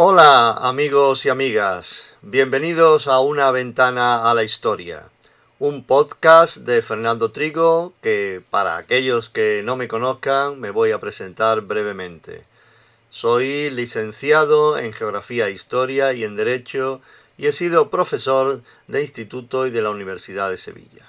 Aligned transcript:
Hola 0.00 0.52
amigos 0.52 1.26
y 1.26 1.28
amigas, 1.28 2.14
bienvenidos 2.22 3.08
a 3.08 3.18
Una 3.18 3.50
ventana 3.50 4.30
a 4.30 4.32
la 4.32 4.44
historia, 4.44 5.08
un 5.58 5.82
podcast 5.84 6.58
de 6.58 6.82
Fernando 6.82 7.32
Trigo 7.32 7.92
que 8.00 8.40
para 8.48 8.76
aquellos 8.76 9.28
que 9.28 9.60
no 9.64 9.74
me 9.74 9.88
conozcan 9.88 10.60
me 10.60 10.70
voy 10.70 10.92
a 10.92 11.00
presentar 11.00 11.62
brevemente. 11.62 12.44
Soy 13.10 13.70
licenciado 13.70 14.78
en 14.78 14.92
Geografía 14.92 15.48
e 15.48 15.50
Historia 15.50 16.12
y 16.12 16.22
en 16.22 16.36
Derecho 16.36 17.00
y 17.36 17.48
he 17.48 17.52
sido 17.52 17.90
profesor 17.90 18.62
de 18.86 19.02
instituto 19.02 19.66
y 19.66 19.70
de 19.70 19.82
la 19.82 19.90
Universidad 19.90 20.48
de 20.48 20.58
Sevilla. 20.58 21.08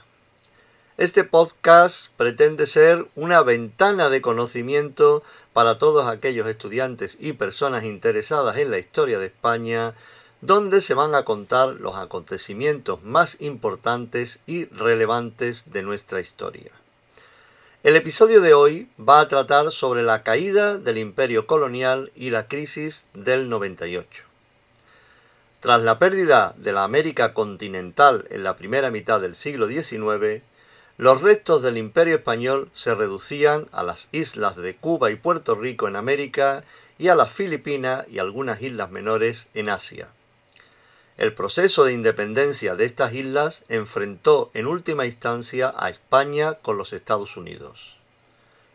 Este 0.97 1.23
podcast 1.23 2.07
pretende 2.17 2.65
ser 2.65 3.05
una 3.15 3.43
ventana 3.43 4.09
de 4.09 4.21
conocimiento 4.21 5.21
para 5.59 5.77
todos 5.77 6.07
aquellos 6.07 6.47
estudiantes 6.47 7.17
y 7.19 7.33
personas 7.33 7.83
interesadas 7.83 8.55
en 8.55 8.71
la 8.71 8.77
historia 8.77 9.19
de 9.19 9.25
España, 9.25 9.93
donde 10.39 10.79
se 10.79 10.93
van 10.93 11.13
a 11.15 11.25
contar 11.25 11.71
los 11.81 11.95
acontecimientos 11.95 13.04
más 13.04 13.41
importantes 13.41 14.39
y 14.47 14.67
relevantes 14.67 15.73
de 15.73 15.83
nuestra 15.83 16.21
historia. 16.21 16.71
El 17.83 17.97
episodio 17.97 18.39
de 18.39 18.53
hoy 18.53 18.87
va 18.97 19.19
a 19.19 19.27
tratar 19.27 19.71
sobre 19.71 20.01
la 20.01 20.23
caída 20.23 20.77
del 20.77 20.97
imperio 20.97 21.45
colonial 21.45 22.09
y 22.15 22.29
la 22.29 22.47
crisis 22.47 23.07
del 23.14 23.50
98. 23.50 24.23
Tras 25.59 25.81
la 25.81 26.00
pérdida 26.00 26.55
de 26.55 26.71
la 26.71 26.86
América 26.86 27.33
continental 27.33 28.25
en 28.29 28.45
la 28.45 28.55
primera 28.55 28.91
mitad 28.91 29.19
del 29.19 29.36
siglo 29.36 29.67
XIX, 29.67 30.41
los 30.99 31.21
restos 31.21 31.61
del 31.63 31.77
imperio 31.77 32.16
español 32.16 32.69
se 32.73 32.94
reducían 32.94 33.69
a 33.71 33.83
las 33.83 34.09
islas 34.11 34.58
de 34.58 34.75
Cuba 34.75 35.09
y 35.11 35.16
Puerto 35.16 35.55
Rico 35.55 35.88
en 35.88 35.95
América 35.95 36.66
y 36.97 37.08
a 37.08 37.16
las 37.16 37.31
Filipinas 37.31 38.05
y 38.09 38.19
algunas 38.19 38.61
islas 38.61 38.91
menores 38.91 39.47
en 39.53 39.69
Asia. 39.69 40.09
El 41.16 41.33
proceso 41.33 41.85
de 41.85 41.94
independencia 41.94 42.75
de 42.75 42.83
estas 42.83 43.14
islas 43.14 43.64
enfrentó 43.69 44.52
en 44.53 44.67
última 44.67 45.06
instancia 45.06 45.73
a 45.78 45.89
España 45.89 46.56
con 46.56 46.78
los 46.78 46.91
Estados 46.91 47.38
Unidos. 47.38 47.95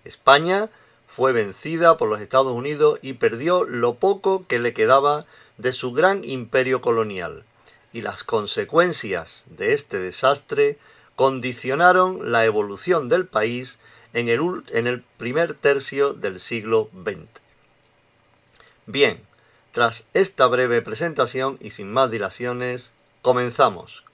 España 0.06 0.70
fue 1.06 1.33
vencida 1.33 1.98
por 1.98 2.09
los 2.09 2.22
Estados 2.22 2.53
Unidos 2.53 3.00
y 3.03 3.12
perdió 3.12 3.64
lo 3.64 3.97
poco 3.97 4.47
que 4.47 4.61
le 4.61 4.72
quedaba 4.72 5.27
de 5.59 5.75
su 5.75 5.92
gran 5.92 6.25
imperio 6.25 6.81
colonial, 6.81 7.44
y 7.92 8.00
las 8.00 8.25
consecuencias 8.25 9.44
de 9.48 9.75
este 9.75 9.98
desastre 9.98 10.78
condicionaron 11.17 12.33
la 12.33 12.45
evolución 12.45 13.09
del 13.09 13.27
país 13.27 13.79
en 14.12 14.29
el, 14.29 14.41
en 14.70 14.87
el 14.87 15.03
primer 15.03 15.55
tercio 15.55 16.15
del 16.15 16.41
siglo 16.41 16.91
XX. 17.05 17.27
Bien, 18.87 19.21
tras 19.73 20.05
esta 20.15 20.47
breve 20.47 20.83
presentación 20.83 21.59
y 21.61 21.71
sin 21.71 21.93
más 21.93 22.11
dilaciones, 22.11 22.93
comenzamos. 23.23 24.05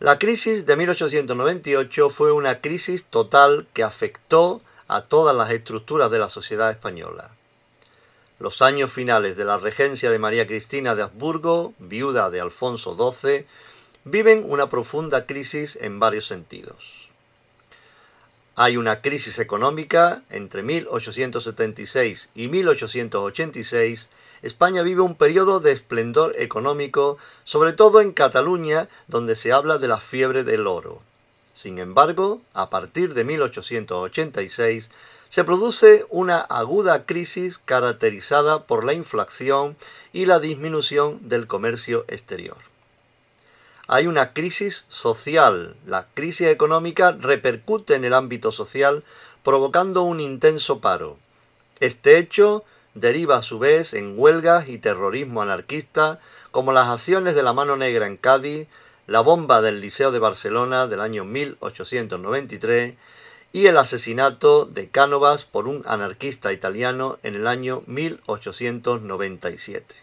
La 0.00 0.18
crisis 0.18 0.64
de 0.64 0.76
1898 0.76 2.08
fue 2.08 2.30
una 2.30 2.60
crisis 2.60 3.04
total 3.04 3.66
que 3.74 3.82
afectó 3.82 4.62
a 4.86 5.02
todas 5.02 5.34
las 5.36 5.50
estructuras 5.50 6.10
de 6.10 6.20
la 6.20 6.28
sociedad 6.28 6.70
española. 6.70 7.32
Los 8.38 8.62
años 8.62 8.92
finales 8.92 9.36
de 9.36 9.44
la 9.44 9.58
regencia 9.58 10.10
de 10.10 10.20
María 10.20 10.46
Cristina 10.46 10.94
de 10.94 11.02
Habsburgo, 11.02 11.74
viuda 11.78 12.30
de 12.30 12.40
Alfonso 12.40 12.96
XII, 12.96 13.46
viven 14.04 14.44
una 14.48 14.68
profunda 14.68 15.26
crisis 15.26 15.78
en 15.80 16.00
varios 16.00 16.26
sentidos. 16.26 17.08
Hay 18.54 18.76
una 18.76 19.02
crisis 19.02 19.38
económica 19.38 20.22
entre 20.30 20.62
1876 20.62 22.30
y 22.34 22.48
1886. 22.48 24.08
España 24.42 24.82
vive 24.82 25.00
un 25.02 25.14
periodo 25.14 25.60
de 25.60 25.72
esplendor 25.72 26.34
económico, 26.38 27.18
sobre 27.44 27.72
todo 27.72 28.00
en 28.00 28.12
Cataluña, 28.12 28.88
donde 29.06 29.36
se 29.36 29.52
habla 29.52 29.78
de 29.78 29.88
la 29.88 29.98
fiebre 29.98 30.42
del 30.42 30.66
oro. 30.66 31.00
Sin 31.54 31.78
embargo, 31.78 32.40
a 32.52 32.70
partir 32.70 33.14
de 33.14 33.24
1886 33.24 34.90
se 35.28 35.44
produce 35.44 36.06
una 36.08 36.40
aguda 36.40 37.04
crisis 37.04 37.58
caracterizada 37.58 38.64
por 38.66 38.84
la 38.84 38.92
inflación 38.92 39.76
y 40.12 40.26
la 40.26 40.40
disminución 40.40 41.28
del 41.28 41.46
comercio 41.46 42.04
exterior 42.08 42.67
hay 43.88 44.06
una 44.06 44.32
crisis 44.34 44.84
social. 44.88 45.74
La 45.86 46.06
crisis 46.12 46.48
económica 46.48 47.12
repercute 47.12 47.94
en 47.94 48.04
el 48.04 48.12
ámbito 48.12 48.52
social, 48.52 49.02
provocando 49.42 50.02
un 50.02 50.20
intenso 50.20 50.80
paro. 50.80 51.16
Este 51.80 52.18
hecho 52.18 52.64
deriva 52.94 53.38
a 53.38 53.42
su 53.42 53.58
vez 53.58 53.94
en 53.94 54.18
huelgas 54.18 54.68
y 54.68 54.76
terrorismo 54.78 55.40
anarquista, 55.40 56.20
como 56.50 56.72
las 56.72 56.88
acciones 56.88 57.34
de 57.34 57.42
la 57.42 57.54
mano 57.54 57.78
negra 57.78 58.06
en 58.06 58.18
Cádiz, 58.18 58.68
la 59.06 59.20
bomba 59.20 59.62
del 59.62 59.80
Liceo 59.80 60.12
de 60.12 60.18
Barcelona 60.18 60.86
del 60.86 61.00
año 61.00 61.24
1893 61.24 62.94
y 63.54 63.68
el 63.68 63.78
asesinato 63.78 64.66
de 64.66 64.90
Cánovas 64.90 65.44
por 65.44 65.66
un 65.66 65.82
anarquista 65.86 66.52
italiano 66.52 67.18
en 67.22 67.36
el 67.36 67.46
año 67.46 67.84
1897. 67.86 69.94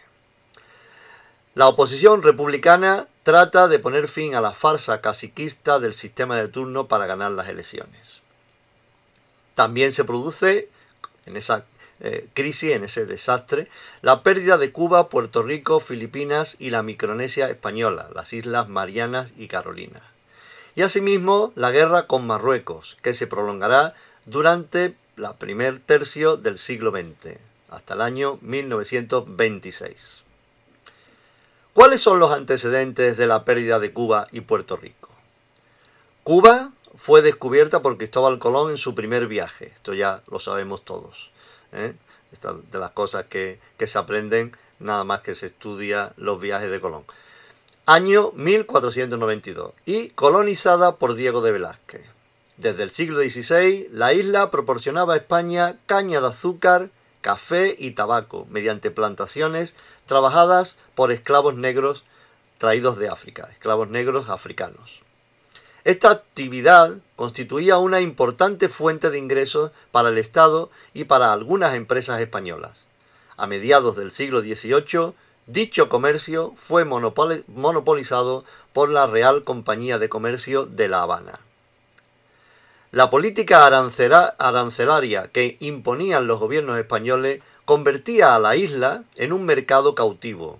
La 1.54 1.68
oposición 1.68 2.24
republicana 2.24 3.06
trata 3.26 3.66
de 3.66 3.80
poner 3.80 4.06
fin 4.06 4.36
a 4.36 4.40
la 4.40 4.52
farsa 4.52 5.00
caciquista 5.00 5.80
del 5.80 5.94
sistema 5.94 6.36
de 6.36 6.46
turno 6.46 6.86
para 6.86 7.06
ganar 7.06 7.32
las 7.32 7.48
elecciones. 7.48 8.22
También 9.56 9.90
se 9.90 10.04
produce 10.04 10.68
en 11.24 11.36
esa 11.36 11.64
eh, 11.98 12.28
crisis, 12.34 12.70
en 12.70 12.84
ese 12.84 13.04
desastre, 13.04 13.66
la 14.00 14.22
pérdida 14.22 14.58
de 14.58 14.70
Cuba, 14.70 15.08
Puerto 15.08 15.42
Rico, 15.42 15.80
Filipinas 15.80 16.54
y 16.60 16.70
la 16.70 16.84
Micronesia 16.84 17.50
española, 17.50 18.08
las 18.14 18.32
Islas 18.32 18.68
Marianas 18.68 19.32
y 19.36 19.48
Carolinas. 19.48 20.04
Y 20.76 20.82
asimismo 20.82 21.52
la 21.56 21.72
guerra 21.72 22.06
con 22.06 22.28
Marruecos, 22.28 22.96
que 23.02 23.12
se 23.12 23.26
prolongará 23.26 23.96
durante 24.24 24.94
la 25.16 25.32
primer 25.32 25.80
tercio 25.80 26.36
del 26.36 26.58
siglo 26.58 26.92
XX, 26.92 27.38
hasta 27.70 27.94
el 27.94 28.02
año 28.02 28.38
1926. 28.42 30.25
¿Cuáles 31.76 32.00
son 32.00 32.18
los 32.18 32.32
antecedentes 32.32 33.18
de 33.18 33.26
la 33.26 33.44
pérdida 33.44 33.78
de 33.78 33.92
Cuba 33.92 34.28
y 34.32 34.40
Puerto 34.40 34.78
Rico? 34.78 35.10
Cuba 36.24 36.70
fue 36.94 37.20
descubierta 37.20 37.82
por 37.82 37.98
Cristóbal 37.98 38.38
Colón 38.38 38.70
en 38.70 38.78
su 38.78 38.94
primer 38.94 39.26
viaje, 39.26 39.72
esto 39.74 39.92
ya 39.92 40.22
lo 40.30 40.40
sabemos 40.40 40.86
todos. 40.86 41.30
¿eh? 41.72 41.92
de 42.72 42.78
las 42.78 42.92
cosas 42.92 43.26
que, 43.26 43.60
que 43.76 43.86
se 43.86 43.98
aprenden 43.98 44.56
nada 44.78 45.04
más 45.04 45.20
que 45.20 45.34
se 45.34 45.48
estudia 45.48 46.14
los 46.16 46.40
viajes 46.40 46.70
de 46.70 46.80
Colón. 46.80 47.04
Año 47.84 48.32
1492 48.32 49.74
y 49.84 50.08
colonizada 50.08 50.96
por 50.96 51.14
Diego 51.14 51.42
de 51.42 51.52
Velázquez. 51.52 52.06
Desde 52.56 52.84
el 52.84 52.90
siglo 52.90 53.18
XVI, 53.18 53.88
la 53.92 54.14
isla 54.14 54.50
proporcionaba 54.50 55.12
a 55.12 55.18
España 55.18 55.76
caña 55.84 56.22
de 56.22 56.28
azúcar, 56.28 56.88
café 57.26 57.74
y 57.76 57.90
tabaco 57.90 58.46
mediante 58.50 58.92
plantaciones 58.92 59.74
trabajadas 60.06 60.76
por 60.94 61.10
esclavos 61.10 61.56
negros 61.56 62.04
traídos 62.56 62.98
de 62.98 63.08
África, 63.08 63.48
esclavos 63.50 63.88
negros 63.88 64.28
africanos. 64.28 65.00
Esta 65.82 66.12
actividad 66.12 66.94
constituía 67.16 67.78
una 67.78 68.00
importante 68.00 68.68
fuente 68.68 69.10
de 69.10 69.18
ingresos 69.18 69.72
para 69.90 70.10
el 70.10 70.18
Estado 70.18 70.70
y 70.94 71.02
para 71.02 71.32
algunas 71.32 71.74
empresas 71.74 72.20
españolas. 72.20 72.84
A 73.36 73.48
mediados 73.48 73.96
del 73.96 74.12
siglo 74.12 74.40
XVIII, 74.40 75.12
dicho 75.48 75.88
comercio 75.88 76.52
fue 76.54 76.84
monopolizado 76.84 78.44
por 78.72 78.88
la 78.88 79.08
Real 79.08 79.42
Compañía 79.42 79.98
de 79.98 80.08
Comercio 80.08 80.64
de 80.64 80.86
La 80.86 81.02
Habana. 81.02 81.40
La 82.96 83.10
política 83.10 83.66
arancelaria 83.66 85.28
que 85.30 85.58
imponían 85.60 86.26
los 86.26 86.40
gobiernos 86.40 86.78
españoles 86.78 87.42
convertía 87.66 88.34
a 88.34 88.38
la 88.38 88.56
isla 88.56 89.04
en 89.16 89.34
un 89.34 89.44
mercado 89.44 89.94
cautivo, 89.94 90.58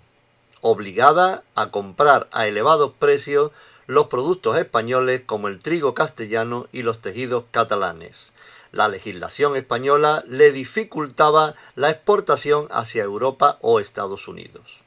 obligada 0.60 1.44
a 1.54 1.70
comprar 1.70 2.28
a 2.32 2.46
elevados 2.46 2.92
precios 2.98 3.52
los 3.86 4.08
productos 4.08 4.58
españoles 4.58 5.22
como 5.24 5.48
el 5.48 5.60
trigo 5.60 5.94
castellano 5.94 6.66
y 6.72 6.82
los 6.82 7.00
tejidos 7.00 7.44
catalanes. 7.52 8.34
La 8.70 8.88
legislación 8.88 9.56
española 9.56 10.22
le 10.28 10.52
dificultaba 10.52 11.54
la 11.74 11.88
exportación 11.88 12.68
hacia 12.70 13.02
Europa 13.02 13.56
o 13.62 13.80
Estados 13.80 14.28
Unidos. 14.28 14.80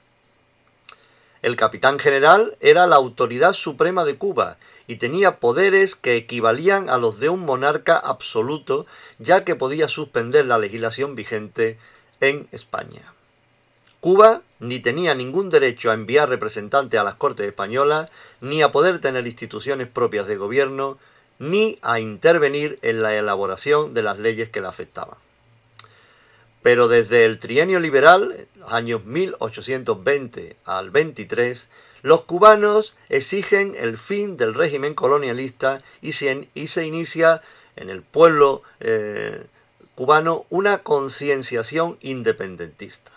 El 1.41 1.55
capitán 1.55 1.97
general 1.97 2.57
era 2.59 2.85
la 2.85 2.97
autoridad 2.97 3.53
suprema 3.53 4.05
de 4.05 4.17
Cuba 4.17 4.57
y 4.89 4.95
tenía 4.95 5.39
poderes 5.39 5.95
que 5.95 6.15
equivalían 6.15 6.89
a 6.89 6.97
los 6.97 7.19
de 7.19 7.29
un 7.29 7.41
monarca 7.41 7.95
absoluto, 7.95 8.87
ya 9.19 9.45
que 9.45 9.55
podía 9.55 9.87
suspender 9.87 10.47
la 10.47 10.57
legislación 10.57 11.13
vigente 11.13 11.77
en 12.21 12.47
España. 12.51 13.13
Cuba 13.99 14.41
ni 14.59 14.79
tenía 14.79 15.13
ningún 15.13 15.51
derecho 15.51 15.91
a 15.91 15.93
enviar 15.93 16.27
representantes 16.27 16.99
a 16.99 17.03
las 17.03 17.13
Cortes 17.13 17.45
españolas, 17.45 18.09
ni 18.41 18.63
a 18.63 18.71
poder 18.71 18.97
tener 18.97 19.27
instituciones 19.27 19.87
propias 19.87 20.25
de 20.25 20.37
gobierno, 20.37 20.97
ni 21.37 21.77
a 21.83 21.99
intervenir 21.99 22.79
en 22.81 23.03
la 23.03 23.15
elaboración 23.15 23.93
de 23.93 24.01
las 24.01 24.17
leyes 24.17 24.49
que 24.49 24.59
la 24.59 24.69
afectaban. 24.69 25.19
Pero 26.63 26.87
desde 26.87 27.25
el 27.25 27.37
trienio 27.37 27.79
liberal, 27.79 28.47
años 28.65 29.05
1820 29.05 30.57
al 30.65 30.89
23, 30.89 31.69
los 32.01 32.23
cubanos 32.23 32.95
exigen 33.09 33.75
el 33.77 33.97
fin 33.97 34.37
del 34.37 34.53
régimen 34.53 34.93
colonialista 34.93 35.81
y 36.01 36.13
se, 36.13 36.47
inicia 36.85 37.41
en 37.75 37.89
el 37.89 38.01
pueblo 38.01 38.63
eh, 38.79 39.45
cubano 39.95 40.45
una 40.49 40.79
concienciación 40.79 41.97
independentista. 42.01 43.11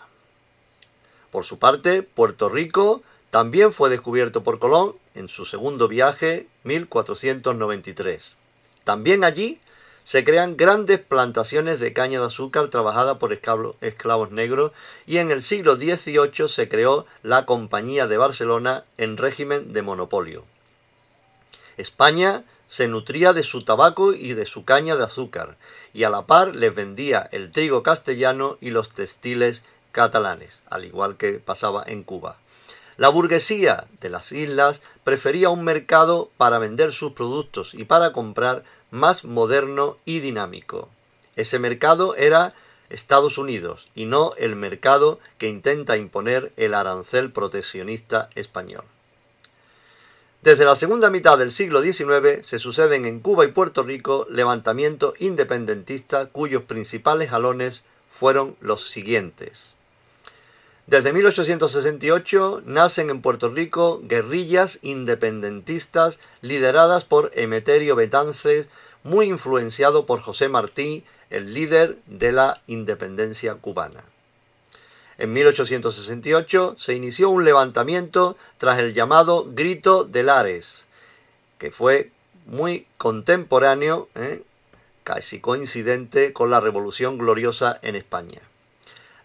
Por 1.31 1.45
su 1.45 1.57
parte, 1.57 2.03
Puerto 2.03 2.49
Rico 2.49 3.01
también 3.29 3.73
fue 3.73 3.89
descubierto 3.89 4.43
por 4.43 4.59
Colón 4.59 4.95
en 5.15 5.27
su 5.27 5.45
segundo 5.45 5.87
viaje 5.87 6.47
1493. 6.63 8.35
También 8.83 9.23
allí 9.23 9.59
se 10.03 10.23
crean 10.23 10.57
grandes 10.57 10.99
plantaciones 10.99 11.79
de 11.79 11.93
caña 11.93 12.19
de 12.19 12.25
azúcar 12.25 12.67
trabajada 12.67 13.19
por 13.19 13.31
esclavos 13.33 14.31
negros 14.31 14.71
y 15.05 15.17
en 15.17 15.31
el 15.31 15.41
siglo 15.41 15.75
XVIII 15.75 16.47
se 16.47 16.67
creó 16.67 17.05
la 17.21 17.45
Compañía 17.45 18.07
de 18.07 18.17
Barcelona 18.17 18.85
en 18.97 19.17
régimen 19.17 19.73
de 19.73 19.81
monopolio. 19.81 20.43
España 21.77 22.43
se 22.67 22.87
nutría 22.87 23.33
de 23.33 23.43
su 23.43 23.63
tabaco 23.63 24.13
y 24.13 24.33
de 24.33 24.45
su 24.45 24.65
caña 24.65 24.95
de 24.95 25.03
azúcar 25.03 25.57
y 25.93 26.03
a 26.03 26.09
la 26.09 26.25
par 26.25 26.55
les 26.55 26.73
vendía 26.73 27.29
el 27.31 27.51
trigo 27.51 27.83
castellano 27.83 28.57
y 28.61 28.71
los 28.71 28.89
textiles 28.89 29.63
catalanes, 29.91 30.63
al 30.69 30.85
igual 30.85 31.17
que 31.17 31.33
pasaba 31.33 31.83
en 31.85 32.03
Cuba. 32.03 32.37
La 32.97 33.09
burguesía 33.09 33.87
de 34.01 34.09
las 34.09 34.31
islas 34.31 34.81
prefería 35.03 35.49
un 35.49 35.63
mercado 35.63 36.29
para 36.37 36.59
vender 36.59 36.91
sus 36.91 37.13
productos 37.13 37.73
y 37.73 37.85
para 37.85 38.11
comprar 38.11 38.63
más 38.93 39.25
moderno 39.25 39.97
y 40.05 40.19
dinámico. 40.19 40.87
Ese 41.35 41.57
mercado 41.57 42.15
era 42.15 42.53
Estados 42.91 43.39
Unidos 43.39 43.87
y 43.95 44.05
no 44.05 44.35
el 44.37 44.55
mercado 44.55 45.19
que 45.39 45.47
intenta 45.47 45.97
imponer 45.97 46.53
el 46.57 46.75
arancel 46.75 47.31
proteccionista 47.31 48.29
español. 48.35 48.83
Desde 50.43 50.65
la 50.65 50.75
segunda 50.75 51.09
mitad 51.09 51.39
del 51.39 51.51
siglo 51.51 51.81
XIX 51.81 52.45
se 52.45 52.59
suceden 52.59 53.05
en 53.05 53.19
Cuba 53.19 53.45
y 53.45 53.47
Puerto 53.47 53.81
Rico 53.81 54.27
levantamientos 54.29 55.15
independentistas 55.19 56.27
cuyos 56.31 56.61
principales 56.61 57.31
jalones 57.31 57.81
fueron 58.11 58.55
los 58.61 58.89
siguientes. 58.89 59.73
Desde 60.85 61.13
1868 61.13 62.63
nacen 62.65 63.09
en 63.09 63.21
Puerto 63.21 63.49
Rico 63.49 64.01
guerrillas 64.03 64.79
independentistas 64.81 66.19
lideradas 66.41 67.05
por 67.05 67.31
Emeterio 67.35 67.95
Betances, 67.95 68.67
muy 69.03 69.27
influenciado 69.27 70.05
por 70.05 70.19
José 70.19 70.49
Martí, 70.49 71.05
el 71.29 71.53
líder 71.53 71.97
de 72.05 72.33
la 72.33 72.61
independencia 72.67 73.55
cubana. 73.55 74.03
En 75.17 75.31
1868 75.31 76.75
se 76.77 76.95
inició 76.95 77.29
un 77.29 77.45
levantamiento 77.45 78.35
tras 78.57 78.79
el 78.79 78.93
llamado 78.93 79.47
Grito 79.49 80.03
de 80.03 80.23
Lares, 80.23 80.85
que 81.59 81.71
fue 81.71 82.11
muy 82.45 82.87
contemporáneo, 82.97 84.09
¿eh? 84.15 84.43
casi 85.05 85.39
coincidente 85.39 86.33
con 86.33 86.49
la 86.49 86.59
Revolución 86.59 87.17
Gloriosa 87.17 87.79
en 87.81 87.95
España. 87.95 88.41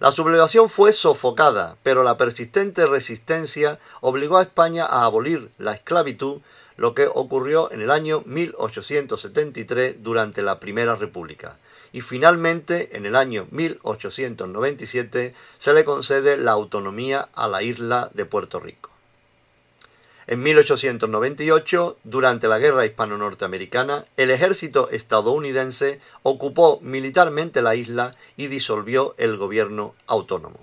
La 0.00 0.12
sublevación 0.12 0.68
fue 0.68 0.92
sofocada, 0.92 1.76
pero 1.82 2.04
la 2.04 2.16
persistente 2.16 2.86
resistencia 2.86 3.80
obligó 4.00 4.36
a 4.36 4.42
España 4.42 4.86
a 4.86 5.04
abolir 5.04 5.50
la 5.58 5.72
esclavitud 5.72 6.40
lo 6.76 6.94
que 6.94 7.08
ocurrió 7.12 7.72
en 7.72 7.80
el 7.80 7.90
año 7.90 8.22
1873 8.24 9.96
durante 9.98 10.42
la 10.42 10.60
Primera 10.60 10.94
República. 10.94 11.58
Y 11.90 12.02
finalmente, 12.02 12.96
en 12.96 13.06
el 13.06 13.16
año 13.16 13.48
1897, 13.50 15.34
se 15.56 15.74
le 15.74 15.84
concede 15.84 16.36
la 16.36 16.52
autonomía 16.52 17.28
a 17.34 17.48
la 17.48 17.64
isla 17.64 18.10
de 18.14 18.24
Puerto 18.24 18.60
Rico. 18.60 18.87
En 20.30 20.42
1898, 20.42 21.96
durante 22.04 22.48
la 22.48 22.58
Guerra 22.58 22.84
Hispano-Norteamericana, 22.84 24.04
el 24.18 24.30
ejército 24.30 24.90
estadounidense 24.90 26.00
ocupó 26.22 26.80
militarmente 26.82 27.62
la 27.62 27.74
isla 27.74 28.14
y 28.36 28.48
disolvió 28.48 29.14
el 29.16 29.38
gobierno 29.38 29.94
autónomo. 30.06 30.60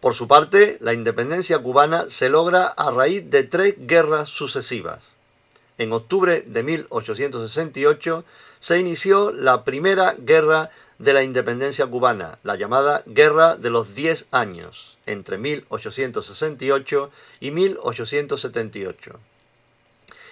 Por 0.00 0.14
su 0.14 0.26
parte, 0.26 0.78
la 0.80 0.92
independencia 0.92 1.60
cubana 1.60 2.06
se 2.08 2.28
logra 2.28 2.66
a 2.66 2.90
raíz 2.90 3.30
de 3.30 3.44
tres 3.44 3.76
guerras 3.78 4.30
sucesivas. 4.30 5.14
En 5.78 5.92
octubre 5.92 6.40
de 6.40 6.62
1868 6.64 8.24
se 8.58 8.80
inició 8.80 9.30
la 9.30 9.62
primera 9.62 10.16
guerra 10.18 10.70
de 10.98 11.12
la 11.12 11.22
independencia 11.22 11.86
cubana, 11.86 12.38
la 12.42 12.56
llamada 12.56 13.02
Guerra 13.06 13.56
de 13.56 13.70
los 13.70 13.94
Diez 13.94 14.26
Años, 14.30 14.96
entre 15.06 15.38
1868 15.38 17.10
y 17.40 17.50
1878. 17.50 19.18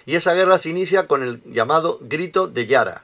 Y 0.05 0.15
esa 0.15 0.33
guerra 0.33 0.57
se 0.57 0.69
inicia 0.69 1.07
con 1.07 1.23
el 1.23 1.41
llamado 1.45 1.97
Grito 2.01 2.47
de 2.47 2.65
Yara. 2.65 3.03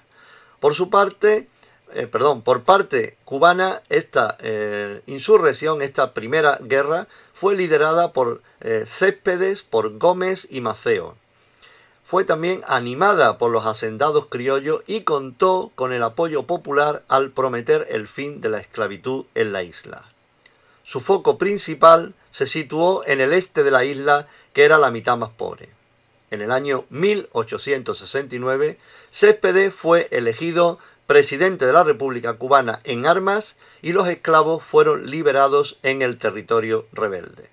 Por 0.59 0.75
su 0.75 0.89
parte, 0.89 1.47
eh, 1.93 2.07
perdón, 2.07 2.41
por 2.41 2.63
parte 2.63 3.17
cubana, 3.25 3.81
esta 3.89 4.37
eh, 4.41 5.01
insurrección, 5.07 5.81
esta 5.81 6.13
primera 6.13 6.59
guerra, 6.61 7.07
fue 7.33 7.55
liderada 7.55 8.11
por 8.11 8.41
eh, 8.61 8.83
Céspedes, 8.85 9.63
por 9.63 9.97
Gómez 9.97 10.47
y 10.49 10.61
Maceo. 10.61 11.15
Fue 12.09 12.25
también 12.25 12.63
animada 12.65 13.37
por 13.37 13.51
los 13.51 13.67
hacendados 13.67 14.25
criollos 14.31 14.81
y 14.87 15.01
contó 15.01 15.71
con 15.75 15.93
el 15.93 16.01
apoyo 16.01 16.47
popular 16.47 17.03
al 17.07 17.29
prometer 17.29 17.85
el 17.91 18.07
fin 18.07 18.41
de 18.41 18.49
la 18.49 18.57
esclavitud 18.57 19.25
en 19.35 19.53
la 19.53 19.61
isla. 19.61 20.05
Su 20.83 21.01
foco 21.01 21.37
principal 21.37 22.15
se 22.31 22.47
situó 22.47 23.05
en 23.05 23.21
el 23.21 23.31
este 23.31 23.63
de 23.63 23.69
la 23.69 23.85
isla, 23.85 24.27
que 24.53 24.63
era 24.63 24.79
la 24.79 24.89
mitad 24.89 25.17
más 25.17 25.29
pobre. 25.29 25.69
En 26.31 26.41
el 26.41 26.51
año 26.51 26.85
1869, 26.89 28.79
Céspedes 29.11 29.71
fue 29.71 30.07
elegido 30.09 30.79
presidente 31.05 31.67
de 31.67 31.73
la 31.73 31.83
República 31.83 32.33
Cubana 32.39 32.81
en 32.85 33.05
armas 33.05 33.55
y 33.83 33.91
los 33.91 34.07
esclavos 34.07 34.63
fueron 34.63 35.11
liberados 35.11 35.77
en 35.83 36.01
el 36.01 36.17
territorio 36.17 36.87
rebelde. 36.91 37.51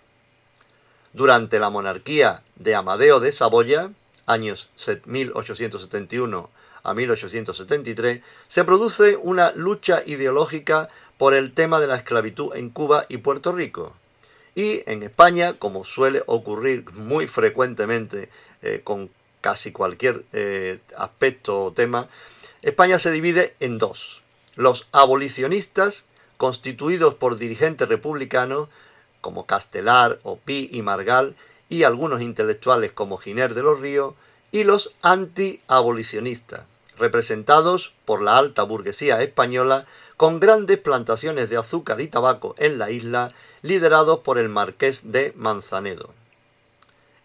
Durante 1.12 1.58
la 1.58 1.68
monarquía 1.68 2.42
de 2.54 2.74
Amadeo 2.74 3.20
de 3.20 3.32
Saboya, 3.32 3.90
años 4.26 4.68
1871 5.06 6.50
a 6.82 6.94
1873, 6.94 8.22
se 8.46 8.64
produce 8.64 9.16
una 9.16 9.52
lucha 9.52 10.02
ideológica 10.06 10.88
por 11.18 11.34
el 11.34 11.52
tema 11.52 11.80
de 11.80 11.86
la 11.86 11.96
esclavitud 11.96 12.54
en 12.54 12.70
Cuba 12.70 13.06
y 13.08 13.18
Puerto 13.18 13.52
Rico. 13.52 13.94
Y 14.54 14.82
en 14.86 15.02
España, 15.02 15.54
como 15.54 15.84
suele 15.84 16.22
ocurrir 16.26 16.90
muy 16.92 17.26
frecuentemente 17.26 18.28
eh, 18.62 18.80
con 18.84 19.10
casi 19.40 19.72
cualquier 19.72 20.24
eh, 20.32 20.78
aspecto 20.96 21.60
o 21.60 21.72
tema, 21.72 22.08
España 22.62 22.98
se 22.98 23.10
divide 23.10 23.54
en 23.60 23.78
dos. 23.78 24.22
Los 24.54 24.86
abolicionistas, 24.92 26.06
constituidos 26.36 27.14
por 27.14 27.36
dirigentes 27.36 27.88
republicanos 27.88 28.68
como 29.20 29.44
Castelar, 29.44 30.20
Opí 30.22 30.70
y 30.72 30.82
Margal, 30.82 31.34
y 31.68 31.82
algunos 31.82 32.20
intelectuales 32.20 32.92
como 32.92 33.18
Giner 33.18 33.54
de 33.54 33.62
los 33.62 33.80
Ríos, 33.80 34.14
y 34.52 34.64
los 34.64 34.94
anti-abolicionistas, 35.02 36.62
representados 36.96 37.92
por 38.04 38.22
la 38.22 38.38
alta 38.38 38.62
burguesía 38.62 39.22
española 39.22 39.84
con 40.16 40.40
grandes 40.40 40.78
plantaciones 40.78 41.50
de 41.50 41.58
azúcar 41.58 42.00
y 42.00 42.08
tabaco 42.08 42.54
en 42.58 42.78
la 42.78 42.90
isla, 42.90 43.32
liderados 43.62 44.20
por 44.20 44.38
el 44.38 44.48
marqués 44.48 45.12
de 45.12 45.32
Manzanedo 45.36 46.14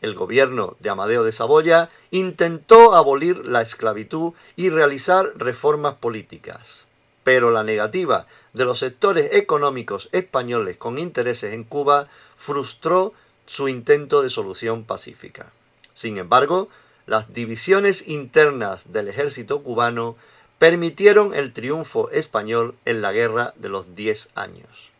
el 0.01 0.15
gobierno 0.15 0.75
de 0.79 0.89
Amadeo 0.89 1.23
de 1.23 1.31
Saboya 1.31 1.89
intentó 2.09 2.95
abolir 2.95 3.45
la 3.45 3.61
esclavitud 3.61 4.33
y 4.55 4.69
realizar 4.69 5.31
reformas 5.35 5.95
políticas. 5.95 6.85
Pero 7.23 7.51
la 7.51 7.63
negativa 7.63 8.25
de 8.53 8.65
los 8.65 8.79
sectores 8.79 9.33
económicos 9.33 10.09
españoles 10.11 10.77
con 10.77 10.97
intereses 10.97 11.53
en 11.53 11.63
Cuba 11.63 12.07
frustró 12.35 13.13
su 13.51 13.67
intento 13.67 14.21
de 14.21 14.29
solución 14.29 14.85
pacífica. 14.85 15.51
Sin 15.93 16.17
embargo, 16.17 16.69
las 17.05 17.33
divisiones 17.33 18.07
internas 18.07 18.93
del 18.93 19.09
ejército 19.09 19.61
cubano 19.61 20.15
permitieron 20.57 21.33
el 21.33 21.51
triunfo 21.51 22.09
español 22.11 22.75
en 22.85 23.01
la 23.01 23.11
guerra 23.11 23.53
de 23.57 23.67
los 23.67 23.93
diez 23.93 24.29
años. 24.35 24.91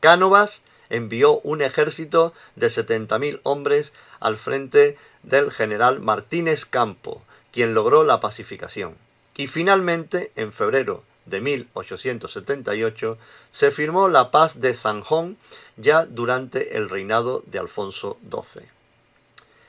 Cánovas 0.00 0.62
envió 0.88 1.38
un 1.42 1.62
ejército 1.62 2.34
de 2.56 2.66
70.000 2.66 3.38
hombres 3.44 3.92
al 4.18 4.36
frente 4.36 4.98
del 5.22 5.52
general 5.52 6.00
Martínez 6.00 6.64
Campo, 6.64 7.22
quien 7.52 7.74
logró 7.74 8.02
la 8.02 8.18
pacificación. 8.18 8.96
Y 9.36 9.46
finalmente, 9.46 10.32
en 10.34 10.50
febrero 10.50 11.04
de 11.26 11.40
1878, 11.40 13.18
se 13.50 13.70
firmó 13.70 14.08
la 14.08 14.30
paz 14.30 14.60
de 14.60 14.74
Zanjón 14.74 15.36
ya 15.76 16.06
durante 16.06 16.76
el 16.76 16.88
reinado 16.88 17.42
de 17.46 17.58
Alfonso 17.58 18.18
XII. 18.30 18.62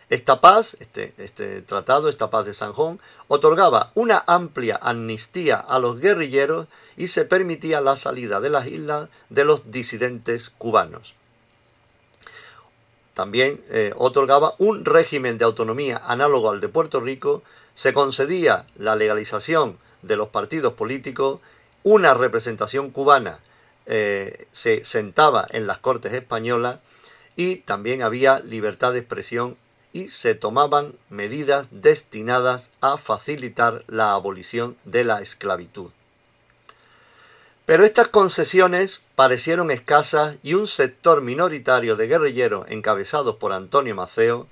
Esta 0.09 0.41
paz, 0.41 0.75
este, 0.81 1.13
este 1.17 1.61
tratado, 1.61 2.09
esta 2.09 2.29
paz 2.29 2.45
de 2.45 2.53
Sanjón, 2.53 2.99
otorgaba 3.29 3.91
una 3.95 4.21
amplia 4.27 4.77
amnistía 4.81 5.55
a 5.55 5.79
los 5.79 6.01
guerrilleros 6.01 6.67
y 6.97 7.07
se 7.07 7.23
permitía 7.23 7.79
la 7.79 7.95
salida 7.95 8.41
de 8.41 8.49
las 8.49 8.67
islas 8.67 9.07
de 9.29 9.45
los 9.45 9.71
disidentes 9.71 10.49
cubanos. 10.49 11.15
También 13.13 13.63
eh, 13.69 13.93
otorgaba 13.95 14.55
un 14.57 14.83
régimen 14.83 15.37
de 15.37 15.45
autonomía 15.45 16.01
análogo 16.05 16.49
al 16.49 16.59
de 16.59 16.67
Puerto 16.67 16.99
Rico, 16.99 17.41
se 17.73 17.93
concedía 17.93 18.65
la 18.75 18.97
legalización 18.97 19.77
de 20.01 20.15
los 20.15 20.29
partidos 20.29 20.73
políticos, 20.73 21.39
una 21.83 22.13
representación 22.13 22.91
cubana 22.91 23.39
eh, 23.85 24.47
se 24.51 24.85
sentaba 24.85 25.47
en 25.49 25.67
las 25.67 25.79
Cortes 25.79 26.13
españolas 26.13 26.77
y 27.35 27.57
también 27.57 28.03
había 28.03 28.39
libertad 28.39 28.93
de 28.93 28.99
expresión 28.99 29.57
y 29.93 30.09
se 30.09 30.35
tomaban 30.35 30.93
medidas 31.09 31.69
destinadas 31.71 32.71
a 32.81 32.97
facilitar 32.97 33.83
la 33.87 34.13
abolición 34.13 34.77
de 34.85 35.03
la 35.03 35.21
esclavitud. 35.21 35.89
Pero 37.65 37.83
estas 37.83 38.07
concesiones 38.07 39.01
parecieron 39.15 39.71
escasas 39.71 40.37
y 40.43 40.53
un 40.53 40.67
sector 40.67 41.21
minoritario 41.21 41.95
de 41.95 42.07
guerrilleros 42.07 42.65
encabezados 42.69 43.35
por 43.37 43.53
Antonio 43.53 43.95
Maceo 43.95 44.47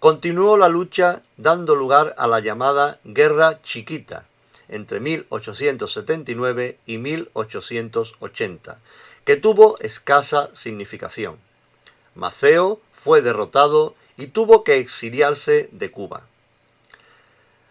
continuó 0.00 0.56
la 0.56 0.68
lucha 0.68 1.22
dando 1.36 1.74
lugar 1.74 2.14
a 2.18 2.26
la 2.26 2.40
llamada 2.40 3.00
Guerra 3.04 3.60
Chiquita 3.62 4.26
entre 4.68 5.00
1879 5.00 6.78
y 6.86 6.98
1880, 6.98 8.78
que 9.24 9.36
tuvo 9.36 9.78
escasa 9.80 10.50
significación. 10.54 11.36
Maceo 12.14 12.80
fue 12.92 13.22
derrotado 13.22 13.94
y 14.16 14.28
tuvo 14.28 14.64
que 14.64 14.78
exiliarse 14.78 15.68
de 15.72 15.90
Cuba. 15.90 16.26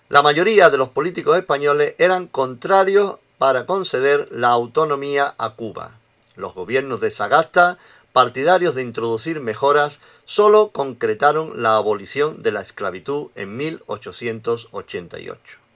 La 0.09 0.21
mayoría 0.21 0.69
de 0.69 0.77
los 0.77 0.89
políticos 0.89 1.37
españoles 1.37 1.95
eran 1.97 2.27
contrarios 2.27 3.17
para 3.37 3.65
conceder 3.65 4.27
la 4.31 4.49
autonomía 4.49 5.35
a 5.37 5.51
Cuba. 5.51 5.91
Los 6.35 6.53
gobiernos 6.53 7.01
de 7.01 7.11
Sagasta, 7.11 7.77
partidarios 8.13 8.75
de 8.75 8.83
introducir 8.83 9.41
mejoras, 9.41 9.99
solo 10.23 10.69
concretaron 10.69 11.61
la 11.61 11.75
abolición 11.75 12.41
de 12.41 12.51
la 12.51 12.61
esclavitud 12.61 13.27
en 13.35 13.57
1888. 13.57 15.66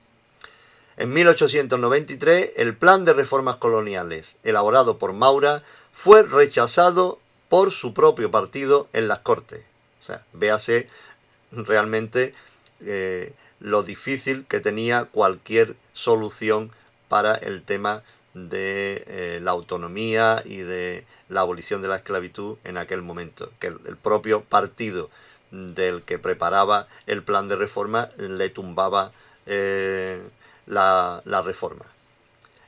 En 0.98 1.14
1893, 1.14 2.52
el 2.58 2.76
plan 2.76 3.06
de 3.06 3.14
reformas 3.14 3.56
coloniales, 3.56 4.38
elaborado 4.44 4.98
por 4.98 5.14
Maura, 5.14 5.64
fue 5.92 6.24
rechazado 6.24 7.20
por 7.50 7.72
su 7.72 7.94
propio 7.94 8.32
partido 8.32 8.88
en 8.94 9.08
las 9.08 9.20
Cortes. 9.20 9.64
O 10.00 10.04
sea, 10.04 10.26
véase 10.34 10.90
realmente 11.52 12.34
eh, 12.86 13.34
lo 13.60 13.84
difícil 13.84 14.46
que 14.48 14.60
tenía 14.60 15.06
cualquier 15.06 15.76
solución 15.94 16.72
para 17.08 17.36
el 17.36 17.62
tema 17.64 18.04
de 18.34 19.04
eh, 19.08 19.40
la 19.42 19.52
autonomía 19.52 20.42
y 20.46 20.58
de 20.58 21.06
la 21.30 21.42
abolición 21.42 21.82
de 21.82 21.88
la 21.88 21.98
esclavitud 21.98 22.58
en 22.64 22.78
aquel 22.78 23.02
momento, 23.02 23.52
que 23.60 23.68
el, 23.68 23.98
propio 24.02 24.42
partido 24.42 25.10
del 25.52 26.04
que 26.04 26.18
preparaba 26.18 26.88
el 27.08 27.24
plan 27.24 27.48
de 27.48 27.58
reforma 27.58 28.10
le 28.18 28.50
tumbaba 28.50 29.12
eh, 29.46 30.22
la, 30.66 31.22
reforma. 31.44 31.86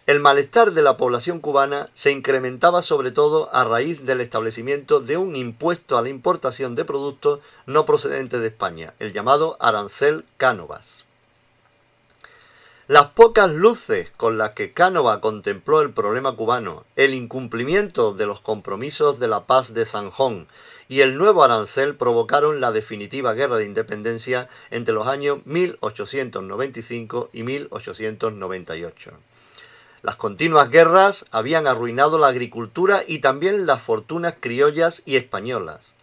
El 0.06 0.20
malestar 0.20 0.74
de 0.74 0.82
la 0.82 0.98
población 0.98 1.40
cubana 1.40 1.90
se 1.94 2.12
incrementaba 2.12 2.82
sobre 2.82 3.12
todo 3.12 3.54
a 3.54 3.64
raíz 3.64 4.06
del 4.06 4.20
establecimiento 4.20 5.00
de 5.00 5.18
un 5.18 5.36
impuesto 5.36 5.98
a 5.98 6.02
la 6.02 6.10
importación 6.10 6.76
de 6.76 6.86
productos 6.86 7.40
no 7.66 7.86
procedentes 7.86 8.42
de 8.42 8.48
España, 8.48 8.94
el 9.00 9.14
llamado 9.14 9.56
arancel 9.60 10.26
Cánovas. 10.38 11.06
Las 12.88 13.12
pocas 13.12 13.50
luces 13.50 14.12
con 14.18 14.38
las 14.38 14.52
que 14.52 14.74
Cánova 14.74 15.22
contempló 15.22 15.82
el 15.82 15.94
problema 15.94 16.36
cubano, 16.36 16.84
el 16.98 17.14
incumplimiento 17.14 18.14
de 18.14 18.26
los 18.26 18.42
compromisos 18.42 19.20
de 19.20 19.30
la 19.30 19.46
paz 19.46 19.74
de 19.74 19.86
Sanjón 19.86 20.48
y 20.88 21.02
el 21.02 21.18
nuevo 21.18 21.44
arancel 21.44 21.96
provocaron 21.96 22.62
la 22.62 22.72
definitiva 22.72 23.34
guerra 23.34 23.58
de 23.58 23.66
independencia 23.66 24.50
entre 24.72 24.94
los 24.94 25.08
años 25.08 25.40
1895 25.46 27.30
y 27.34 27.44
1898. 27.44 29.12
Las 30.02 30.18
continuas 30.18 30.70
guerras 30.70 31.26
habían 31.32 31.66
arruinado 31.66 32.20
la 32.20 32.28
agricultura 32.28 33.04
y 33.08 33.20
también 33.20 33.66
las 33.66 33.82
fortunas 33.82 34.36
criollas 34.40 35.02
y 35.06 35.16
españolas. 35.16 35.94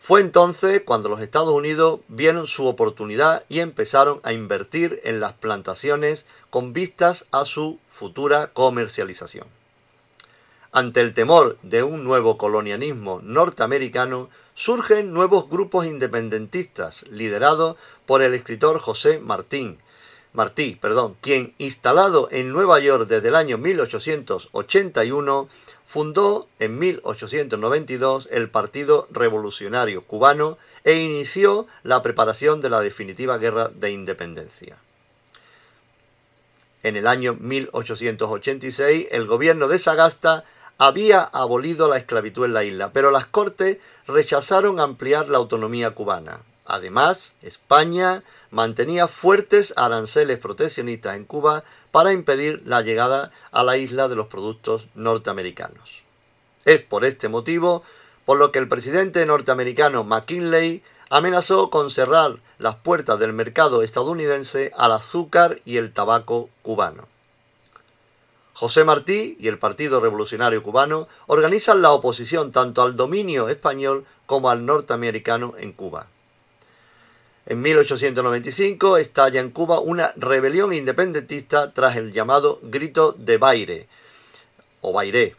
Fue 0.00 0.20
entonces 0.20 0.82
cuando 0.84 1.08
los 1.08 1.20
Estados 1.20 1.52
Unidos 1.52 2.00
vieron 2.08 2.46
su 2.46 2.66
oportunidad 2.66 3.44
y 3.48 3.60
empezaron 3.60 4.20
a 4.24 4.32
invertir 4.32 5.00
en 5.04 5.20
las 5.20 5.34
plantaciones 5.34 6.26
con 6.48 6.72
vistas 6.72 7.26
a 7.30 7.44
su 7.44 7.78
futura 7.86 8.48
comercialización. 8.48 9.59
Ante 10.72 11.00
el 11.00 11.14
temor 11.14 11.58
de 11.62 11.82
un 11.82 12.04
nuevo 12.04 12.38
colonialismo 12.38 13.20
norteamericano, 13.24 14.30
surgen 14.54 15.12
nuevos 15.12 15.48
grupos 15.48 15.86
independentistas 15.86 17.04
liderados 17.10 17.76
por 18.06 18.22
el 18.22 18.34
escritor 18.34 18.78
José 18.78 19.18
Martín, 19.18 19.78
Martí, 20.32 20.78
perdón, 20.80 21.16
quien 21.20 21.54
instalado 21.58 22.28
en 22.30 22.52
Nueva 22.52 22.78
York 22.78 23.08
desde 23.08 23.28
el 23.28 23.34
año 23.34 23.58
1881, 23.58 25.48
fundó 25.84 26.46
en 26.60 26.78
1892 26.78 28.28
el 28.30 28.48
Partido 28.48 29.08
Revolucionario 29.10 30.04
Cubano 30.04 30.56
e 30.84 30.94
inició 30.94 31.66
la 31.82 32.00
preparación 32.00 32.60
de 32.60 32.70
la 32.70 32.80
definitiva 32.80 33.38
guerra 33.38 33.72
de 33.74 33.90
independencia. 33.90 34.78
En 36.84 36.94
el 36.96 37.08
año 37.08 37.36
1886 37.40 39.08
el 39.10 39.26
gobierno 39.26 39.66
de 39.66 39.80
Sagasta 39.80 40.44
había 40.80 41.24
abolido 41.24 41.88
la 41.88 41.98
esclavitud 41.98 42.46
en 42.46 42.54
la 42.54 42.64
isla, 42.64 42.90
pero 42.90 43.10
las 43.10 43.26
Cortes 43.26 43.76
rechazaron 44.06 44.80
ampliar 44.80 45.28
la 45.28 45.36
autonomía 45.36 45.90
cubana. 45.90 46.40
Además, 46.64 47.34
España 47.42 48.22
mantenía 48.50 49.06
fuertes 49.06 49.74
aranceles 49.76 50.38
proteccionistas 50.38 51.16
en 51.16 51.26
Cuba 51.26 51.64
para 51.90 52.14
impedir 52.14 52.62
la 52.64 52.80
llegada 52.80 53.30
a 53.52 53.62
la 53.62 53.76
isla 53.76 54.08
de 54.08 54.16
los 54.16 54.28
productos 54.28 54.86
norteamericanos. 54.94 56.02
Es 56.64 56.80
por 56.80 57.04
este 57.04 57.28
motivo 57.28 57.82
por 58.24 58.38
lo 58.38 58.50
que 58.50 58.58
el 58.58 58.68
presidente 58.68 59.26
norteamericano 59.26 60.02
McKinley 60.02 60.82
amenazó 61.10 61.68
con 61.68 61.90
cerrar 61.90 62.38
las 62.58 62.76
puertas 62.76 63.18
del 63.18 63.34
mercado 63.34 63.82
estadounidense 63.82 64.72
al 64.74 64.92
azúcar 64.92 65.60
y 65.66 65.76
el 65.76 65.92
tabaco 65.92 66.48
cubano. 66.62 67.06
José 68.60 68.84
Martí 68.84 69.38
y 69.40 69.48
el 69.48 69.58
Partido 69.58 70.00
Revolucionario 70.00 70.62
Cubano 70.62 71.08
organizan 71.28 71.80
la 71.80 71.92
oposición 71.92 72.52
tanto 72.52 72.82
al 72.82 72.94
dominio 72.94 73.48
español 73.48 74.04
como 74.26 74.50
al 74.50 74.66
norteamericano 74.66 75.54
en 75.56 75.72
Cuba. 75.72 76.08
En 77.46 77.62
1895 77.62 78.98
estalla 78.98 79.40
en 79.40 79.48
Cuba 79.48 79.80
una 79.80 80.12
rebelión 80.14 80.74
independentista 80.74 81.72
tras 81.72 81.96
el 81.96 82.12
llamado 82.12 82.60
Grito 82.62 83.12
de 83.12 83.38
Baire, 83.38 83.88
o 84.82 84.92
Bairé, 84.92 85.36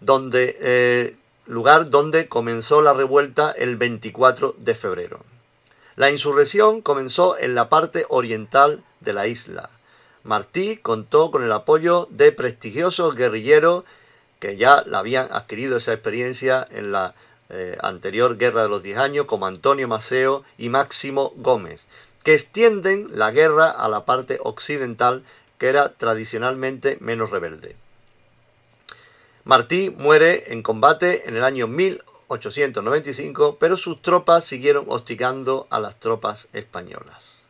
donde, 0.00 0.56
eh, 0.60 1.16
lugar 1.46 1.90
donde 1.90 2.28
comenzó 2.28 2.82
la 2.82 2.92
revuelta 2.92 3.52
el 3.52 3.76
24 3.76 4.56
de 4.58 4.74
febrero. 4.74 5.20
La 5.94 6.10
insurrección 6.10 6.82
comenzó 6.82 7.38
en 7.38 7.54
la 7.54 7.68
parte 7.68 8.04
oriental 8.08 8.82
de 8.98 9.12
la 9.12 9.28
isla. 9.28 9.70
Martí 10.24 10.78
contó 10.78 11.30
con 11.30 11.44
el 11.44 11.52
apoyo 11.52 12.08
de 12.10 12.32
prestigiosos 12.32 13.14
guerrilleros 13.14 13.84
que 14.40 14.56
ya 14.56 14.84
habían 14.92 15.28
adquirido 15.30 15.76
esa 15.76 15.92
experiencia 15.92 16.66
en 16.70 16.92
la 16.92 17.14
eh, 17.50 17.76
anterior 17.82 18.36
Guerra 18.38 18.62
de 18.62 18.68
los 18.68 18.82
Diez 18.82 18.98
Años, 18.98 19.26
como 19.26 19.46
Antonio 19.46 19.86
Maceo 19.86 20.44
y 20.58 20.70
Máximo 20.70 21.34
Gómez, 21.36 21.86
que 22.22 22.32
extienden 22.34 23.08
la 23.12 23.30
guerra 23.30 23.70
a 23.70 23.88
la 23.88 24.06
parte 24.06 24.38
occidental, 24.42 25.24
que 25.58 25.68
era 25.68 25.90
tradicionalmente 25.92 26.96
menos 27.00 27.30
rebelde. 27.30 27.76
Martí 29.44 29.90
muere 29.90 30.52
en 30.52 30.62
combate 30.62 31.28
en 31.28 31.36
el 31.36 31.44
año 31.44 31.66
1895, 31.66 33.58
pero 33.60 33.76
sus 33.76 34.00
tropas 34.00 34.44
siguieron 34.44 34.86
hostigando 34.88 35.66
a 35.68 35.80
las 35.80 36.00
tropas 36.00 36.48
españolas. 36.54 37.42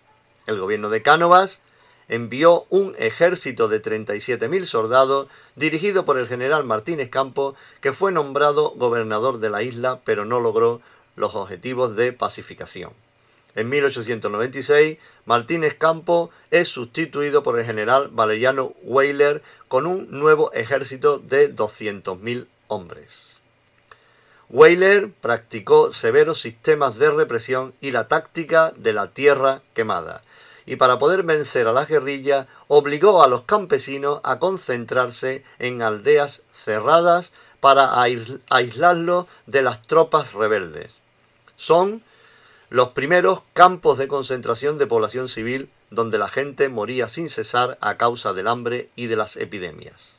El 0.46 0.58
gobierno 0.58 0.90
de 0.90 1.02
Cánovas 1.02 1.60
envió 2.08 2.66
un 2.70 2.94
ejército 2.98 3.68
de 3.68 3.82
37.000 3.82 4.64
soldados 4.64 5.28
dirigido 5.56 6.04
por 6.04 6.18
el 6.18 6.28
general 6.28 6.64
Martínez 6.64 7.08
Campo, 7.10 7.54
que 7.80 7.92
fue 7.92 8.12
nombrado 8.12 8.70
gobernador 8.70 9.38
de 9.38 9.50
la 9.50 9.62
isla, 9.62 10.00
pero 10.04 10.24
no 10.24 10.40
logró 10.40 10.80
los 11.16 11.34
objetivos 11.34 11.96
de 11.96 12.12
pacificación. 12.12 12.92
En 13.54 13.68
1896, 13.68 14.98
Martínez 15.26 15.74
Campo 15.74 16.30
es 16.50 16.68
sustituido 16.68 17.44
por 17.44 17.58
el 17.58 17.64
general 17.64 18.08
Valeriano 18.08 18.74
Weyler 18.82 19.42
con 19.68 19.86
un 19.86 20.08
nuevo 20.10 20.52
ejército 20.52 21.18
de 21.18 21.54
200.000 21.54 22.46
hombres. 22.66 23.34
Weyler 24.50 25.10
practicó 25.10 25.92
severos 25.92 26.40
sistemas 26.40 26.98
de 26.98 27.10
represión 27.10 27.74
y 27.80 27.92
la 27.92 28.08
táctica 28.08 28.72
de 28.76 28.92
la 28.92 29.08
tierra 29.08 29.62
quemada, 29.72 30.23
y 30.66 30.76
para 30.76 30.98
poder 30.98 31.22
vencer 31.22 31.66
a 31.66 31.72
la 31.72 31.84
guerrilla 31.84 32.46
obligó 32.68 33.22
a 33.22 33.28
los 33.28 33.42
campesinos 33.42 34.20
a 34.22 34.38
concentrarse 34.38 35.44
en 35.58 35.82
aldeas 35.82 36.42
cerradas 36.52 37.32
para 37.60 38.02
aislarlos 38.50 39.26
de 39.46 39.62
las 39.62 39.82
tropas 39.82 40.32
rebeldes. 40.32 40.92
Son 41.56 42.02
los 42.70 42.90
primeros 42.90 43.40
campos 43.52 43.98
de 43.98 44.08
concentración 44.08 44.78
de 44.78 44.86
población 44.86 45.28
civil 45.28 45.70
donde 45.90 46.18
la 46.18 46.28
gente 46.28 46.68
moría 46.68 47.08
sin 47.08 47.28
cesar 47.28 47.78
a 47.80 47.96
causa 47.96 48.32
del 48.32 48.48
hambre 48.48 48.90
y 48.96 49.06
de 49.06 49.16
las 49.16 49.36
epidemias. 49.36 50.16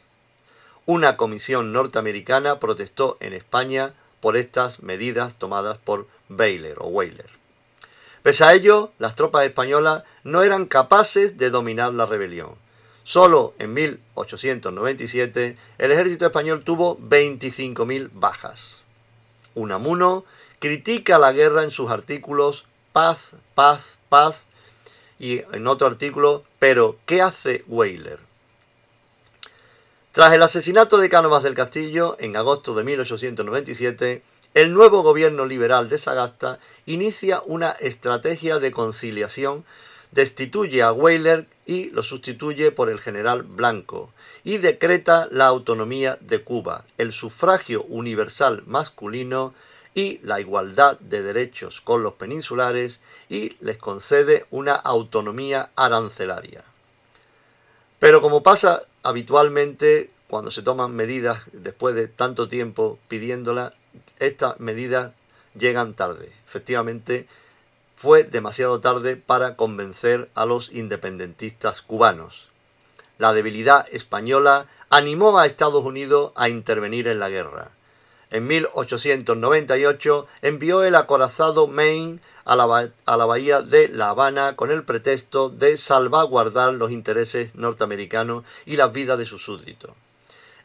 Una 0.85 1.17
comisión 1.17 1.73
norteamericana 1.73 2.59
protestó 2.59 3.17
en 3.19 3.33
España 3.33 3.93
por 4.21 4.37
estas 4.37 4.83
medidas 4.83 5.35
tomadas 5.35 5.77
por 5.77 6.07
Baylor 6.29 6.77
o 6.79 6.87
Weyler. 6.87 7.34
Pese 8.25 8.43
a 8.43 8.55
ello, 8.55 8.91
las 8.97 9.15
tropas 9.15 9.45
españolas 9.45 10.01
no 10.23 10.41
eran 10.41 10.65
capaces 10.65 11.37
de 11.37 11.51
dominar 11.51 11.93
la 11.93 12.07
rebelión. 12.07 12.55
Solo 13.03 13.53
en 13.59 13.75
1897 13.75 15.55
el 15.77 15.91
ejército 15.91 16.25
español 16.25 16.63
tuvo 16.63 16.97
25.000 16.97 18.09
bajas. 18.13 18.81
Unamuno 19.53 20.25
critica 20.57 21.19
la 21.19 21.33
guerra 21.33 21.61
en 21.61 21.69
sus 21.69 21.91
artículos 21.91 22.65
Paz, 22.93 23.33
paz, 23.53 23.99
paz 24.09 24.47
y 25.19 25.41
en 25.53 25.67
otro 25.67 25.85
artículo 25.85 26.45
Pero, 26.57 26.97
¿qué 27.05 27.21
hace 27.21 27.63
Weyler? 27.67 28.17
Tras 30.13 30.33
el 30.33 30.41
asesinato 30.41 30.97
de 30.97 31.11
Cánovas 31.11 31.43
del 31.43 31.53
Castillo 31.53 32.17
en 32.19 32.35
agosto 32.37 32.73
de 32.73 32.85
1897, 32.85 34.23
el 34.55 34.73
nuevo 34.73 35.03
gobierno 35.03 35.45
liberal 35.45 35.89
de 35.89 35.97
Sagasta 35.97 36.59
inicia 36.85 37.43
una 37.45 37.71
estrategia 37.71 38.57
de 38.57 38.71
conciliación, 38.71 39.65
destituye 40.11 40.81
a 40.81 40.93
Weyler 40.93 41.45
y 41.65 41.89
lo 41.89 42.03
sustituye 42.03 42.71
por 42.71 42.89
el 42.89 43.01
general 43.01 43.43
Blanco 43.43 44.11
y 44.45 44.57
decreta 44.57 45.27
la 45.29 45.47
autonomía 45.47 46.17
de 46.21 46.41
Cuba, 46.41 46.85
el 46.97 47.11
sufragio 47.11 47.83
universal 47.89 48.63
masculino 48.65 49.53
y 49.93 50.19
la 50.23 50.39
igualdad 50.39 50.97
de 51.01 51.21
derechos 51.21 51.81
con 51.81 52.01
los 52.01 52.13
peninsulares 52.13 53.01
y 53.29 53.57
les 53.59 53.75
concede 53.75 54.45
una 54.51 54.75
autonomía 54.75 55.71
arancelaria. 55.75 56.63
Pero 57.99 58.21
como 58.21 58.41
pasa 58.41 58.83
habitualmente 59.03 60.11
cuando 60.29 60.49
se 60.49 60.61
toman 60.61 60.95
medidas 60.95 61.41
después 61.51 61.93
de 61.93 62.07
tanto 62.07 62.47
tiempo 62.47 62.99
pidiéndolas, 63.09 63.73
estas 64.19 64.59
medidas 64.59 65.11
llegan 65.57 65.93
tarde. 65.93 66.31
Efectivamente, 66.45 67.27
fue 67.95 68.23
demasiado 68.23 68.81
tarde 68.81 69.15
para 69.15 69.55
convencer 69.55 70.29
a 70.35 70.45
los 70.45 70.71
independentistas 70.71 71.81
cubanos. 71.81 72.47
La 73.17 73.33
debilidad 73.33 73.87
española 73.91 74.67
animó 74.89 75.37
a 75.37 75.45
Estados 75.45 75.83
Unidos 75.83 76.33
a 76.35 76.49
intervenir 76.49 77.07
en 77.07 77.19
la 77.19 77.29
guerra. 77.29 77.71
En 78.31 78.47
1898 78.47 80.27
envió 80.41 80.83
el 80.83 80.95
acorazado 80.95 81.67
Maine 81.67 82.19
a 82.43 82.55
la, 82.55 82.91
a 83.05 83.17
la, 83.17 83.25
bahía 83.25 83.61
de 83.61 83.87
La 83.87 84.09
Habana 84.09 84.55
con 84.55 84.71
el 84.71 84.83
pretexto 84.83 85.49
de 85.49 85.77
salvaguardar 85.77 86.73
los 86.73 86.91
intereses 86.91 87.55
norteamericanos 87.55 88.43
y 88.65 88.75
las 88.75 88.91
vidas 88.91 89.17
de 89.17 89.25
sus 89.25 89.43
súbditos. 89.43 89.91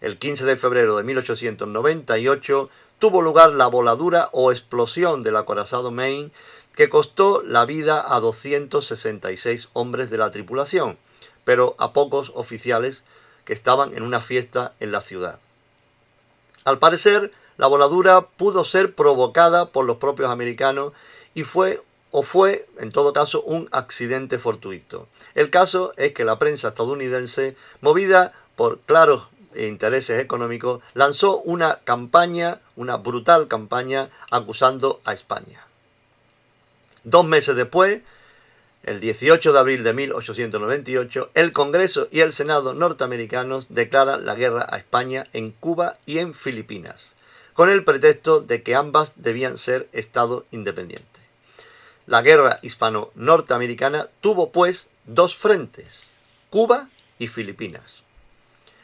El 0.00 0.18
15 0.18 0.46
de 0.46 0.56
febrero 0.56 0.96
de 0.96 1.04
1898 1.04 2.70
tuvo 3.00 3.22
lugar 3.22 3.54
la 3.54 3.66
voladura 3.66 4.28
o 4.30 4.52
explosión 4.52 5.24
del 5.24 5.36
acorazado 5.36 5.90
Maine 5.90 6.30
que 6.76 6.88
costó 6.88 7.42
la 7.42 7.64
vida 7.64 8.14
a 8.14 8.20
266 8.20 9.70
hombres 9.72 10.10
de 10.10 10.18
la 10.18 10.30
tripulación, 10.30 10.98
pero 11.44 11.74
a 11.78 11.92
pocos 11.92 12.30
oficiales 12.36 13.02
que 13.44 13.54
estaban 13.54 13.96
en 13.96 14.02
una 14.02 14.20
fiesta 14.20 14.74
en 14.80 14.92
la 14.92 15.00
ciudad. 15.00 15.40
Al 16.64 16.78
parecer, 16.78 17.32
la 17.56 17.66
voladura 17.66 18.20
pudo 18.20 18.64
ser 18.64 18.94
provocada 18.94 19.70
por 19.70 19.86
los 19.86 19.96
propios 19.96 20.30
americanos 20.30 20.92
y 21.34 21.44
fue 21.44 21.82
o 22.12 22.22
fue, 22.22 22.68
en 22.78 22.92
todo 22.92 23.12
caso, 23.12 23.42
un 23.42 23.68
accidente 23.72 24.38
fortuito. 24.38 25.08
El 25.34 25.48
caso 25.48 25.94
es 25.96 26.12
que 26.12 26.24
la 26.24 26.38
prensa 26.38 26.68
estadounidense, 26.68 27.56
movida 27.80 28.32
por 28.56 28.80
claros 28.80 29.28
e 29.54 29.66
intereses 29.66 30.20
económicos, 30.20 30.82
lanzó 30.94 31.38
una 31.38 31.80
campaña, 31.84 32.60
una 32.76 32.96
brutal 32.96 33.48
campaña, 33.48 34.08
acusando 34.30 35.00
a 35.04 35.12
España. 35.12 35.66
Dos 37.04 37.24
meses 37.24 37.56
después, 37.56 38.00
el 38.82 39.00
18 39.00 39.52
de 39.52 39.58
abril 39.58 39.84
de 39.84 39.92
1898, 39.92 41.30
el 41.34 41.52
Congreso 41.52 42.08
y 42.10 42.20
el 42.20 42.32
Senado 42.32 42.74
norteamericanos 42.74 43.66
declaran 43.68 44.24
la 44.24 44.34
guerra 44.34 44.66
a 44.70 44.76
España 44.76 45.26
en 45.32 45.50
Cuba 45.50 45.98
y 46.06 46.18
en 46.18 46.34
Filipinas, 46.34 47.14
con 47.52 47.70
el 47.70 47.84
pretexto 47.84 48.40
de 48.40 48.62
que 48.62 48.74
ambas 48.74 49.22
debían 49.22 49.58
ser 49.58 49.88
Estado 49.92 50.46
independiente. 50.50 51.08
La 52.06 52.22
guerra 52.22 52.58
hispano-norteamericana 52.62 54.08
tuvo 54.20 54.50
pues 54.50 54.88
dos 55.04 55.36
frentes, 55.36 56.08
Cuba 56.50 56.88
y 57.18 57.28
Filipinas 57.28 58.02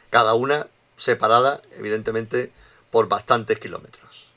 cada 0.09 0.33
una 0.33 0.67
separada 0.97 1.61
evidentemente 1.77 2.51
por 2.91 3.07
bastantes 3.07 3.59
kilómetros. 3.59 4.27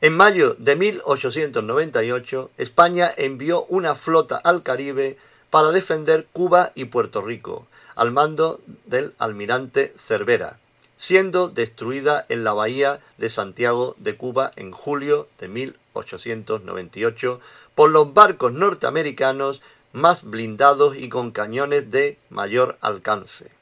En 0.00 0.16
mayo 0.16 0.54
de 0.58 0.76
1898, 0.76 2.50
España 2.56 3.12
envió 3.16 3.64
una 3.64 3.94
flota 3.94 4.36
al 4.36 4.62
Caribe 4.62 5.18
para 5.50 5.70
defender 5.70 6.26
Cuba 6.32 6.72
y 6.74 6.86
Puerto 6.86 7.20
Rico, 7.20 7.66
al 7.96 8.10
mando 8.10 8.60
del 8.86 9.14
almirante 9.18 9.92
Cervera, 9.98 10.58
siendo 10.96 11.48
destruida 11.48 12.24
en 12.30 12.44
la 12.44 12.54
bahía 12.54 13.00
de 13.18 13.28
Santiago 13.28 13.94
de 13.98 14.16
Cuba 14.16 14.52
en 14.56 14.72
julio 14.72 15.28
de 15.38 15.48
1898 15.48 17.40
por 17.74 17.90
los 17.90 18.14
barcos 18.14 18.52
norteamericanos 18.52 19.60
más 19.92 20.22
blindados 20.22 20.96
y 20.96 21.08
con 21.08 21.30
cañones 21.30 21.90
de 21.90 22.16
mayor 22.30 22.78
alcance. 22.80 23.59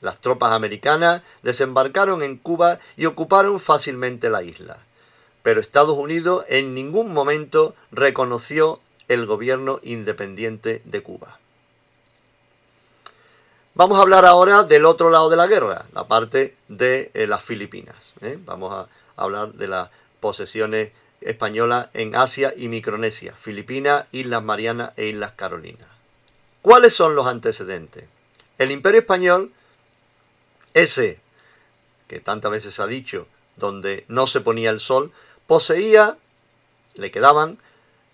Las 0.00 0.20
tropas 0.20 0.52
americanas 0.52 1.22
desembarcaron 1.42 2.22
en 2.22 2.36
Cuba 2.36 2.78
y 2.96 3.06
ocuparon 3.06 3.58
fácilmente 3.58 4.30
la 4.30 4.42
isla. 4.42 4.78
Pero 5.42 5.60
Estados 5.60 5.96
Unidos 5.96 6.44
en 6.48 6.74
ningún 6.74 7.12
momento 7.12 7.74
reconoció 7.90 8.80
el 9.08 9.26
gobierno 9.26 9.80
independiente 9.82 10.82
de 10.84 11.02
Cuba. 11.02 11.38
Vamos 13.74 13.98
a 13.98 14.02
hablar 14.02 14.24
ahora 14.24 14.64
del 14.64 14.84
otro 14.84 15.08
lado 15.08 15.30
de 15.30 15.36
la 15.36 15.46
guerra, 15.46 15.86
la 15.92 16.08
parte 16.08 16.56
de 16.66 17.10
eh, 17.14 17.26
las 17.26 17.42
Filipinas. 17.42 18.14
¿eh? 18.20 18.38
Vamos 18.44 18.74
a 18.74 18.88
hablar 19.16 19.52
de 19.52 19.68
las 19.68 19.90
posesiones 20.20 20.90
españolas 21.20 21.88
en 21.94 22.16
Asia 22.16 22.52
y 22.56 22.68
Micronesia, 22.68 23.34
Filipinas, 23.36 24.06
Islas 24.12 24.42
Marianas 24.42 24.92
e 24.96 25.06
Islas 25.06 25.32
Carolinas. 25.36 25.86
¿Cuáles 26.60 26.94
son 26.94 27.14
los 27.14 27.26
antecedentes? 27.26 28.04
El 28.58 28.72
Imperio 28.72 29.00
Español 29.00 29.52
ese 30.74 31.20
que 32.08 32.20
tantas 32.20 32.50
veces 32.50 32.80
ha 32.80 32.86
dicho, 32.86 33.28
donde 33.56 34.04
no 34.08 34.26
se 34.26 34.40
ponía 34.40 34.70
el 34.70 34.80
sol, 34.80 35.12
poseía, 35.46 36.16
le 36.94 37.10
quedaban 37.10 37.58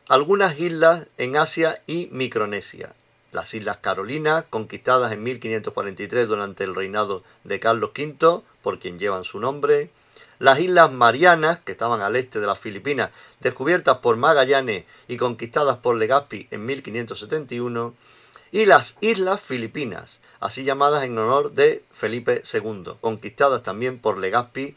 algunas 0.09 0.59
islas 0.59 1.07
en 1.17 1.37
Asia 1.37 1.83
y 1.87 2.09
Micronesia. 2.13 2.93
Las 3.33 3.55
Islas 3.55 3.79
Carolinas, 3.79 4.45
conquistadas 4.51 5.13
en 5.13 5.23
1543 5.23 6.29
durante 6.29 6.65
el 6.65 6.75
reinado 6.75 7.25
de 7.43 7.59
Carlos 7.59 7.91
V, 7.97 8.43
por 8.63 8.79
quien 8.79 8.99
llevan 8.99 9.25
su 9.25 9.41
nombre. 9.41 9.91
Las 10.39 10.61
Islas 10.61 10.93
Marianas, 10.93 11.59
que 11.65 11.73
estaban 11.73 12.01
al 12.01 12.17
este 12.17 12.39
de 12.39 12.47
las 12.47 12.59
Filipinas, 12.59 13.11
descubiertas 13.41 13.99
por 13.99 14.17
Magallanes 14.17 14.85
y 15.09 15.17
conquistadas 15.17 15.79
por 15.79 15.97
Legazpi 15.97 16.49
en 16.51 16.67
1571. 16.67 17.95
Y 18.53 18.67
las 18.67 18.99
Islas 19.01 19.41
Filipinas, 19.41 20.21
así 20.45 20.63
llamadas 20.63 21.05
en 21.05 21.17
honor 21.17 21.53
de 21.53 21.83
Felipe 21.91 22.43
II, 22.53 22.97
conquistadas 23.01 23.63
también 23.63 23.99
por 23.99 24.19
Legazpi. 24.19 24.77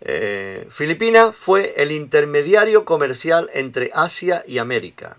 Eh, 0.00 0.66
Filipinas 0.68 1.32
fue 1.38 1.74
el 1.76 1.92
intermediario 1.92 2.84
comercial 2.84 3.48
entre 3.54 3.92
Asia 3.94 4.42
y 4.48 4.58
América. 4.58 5.16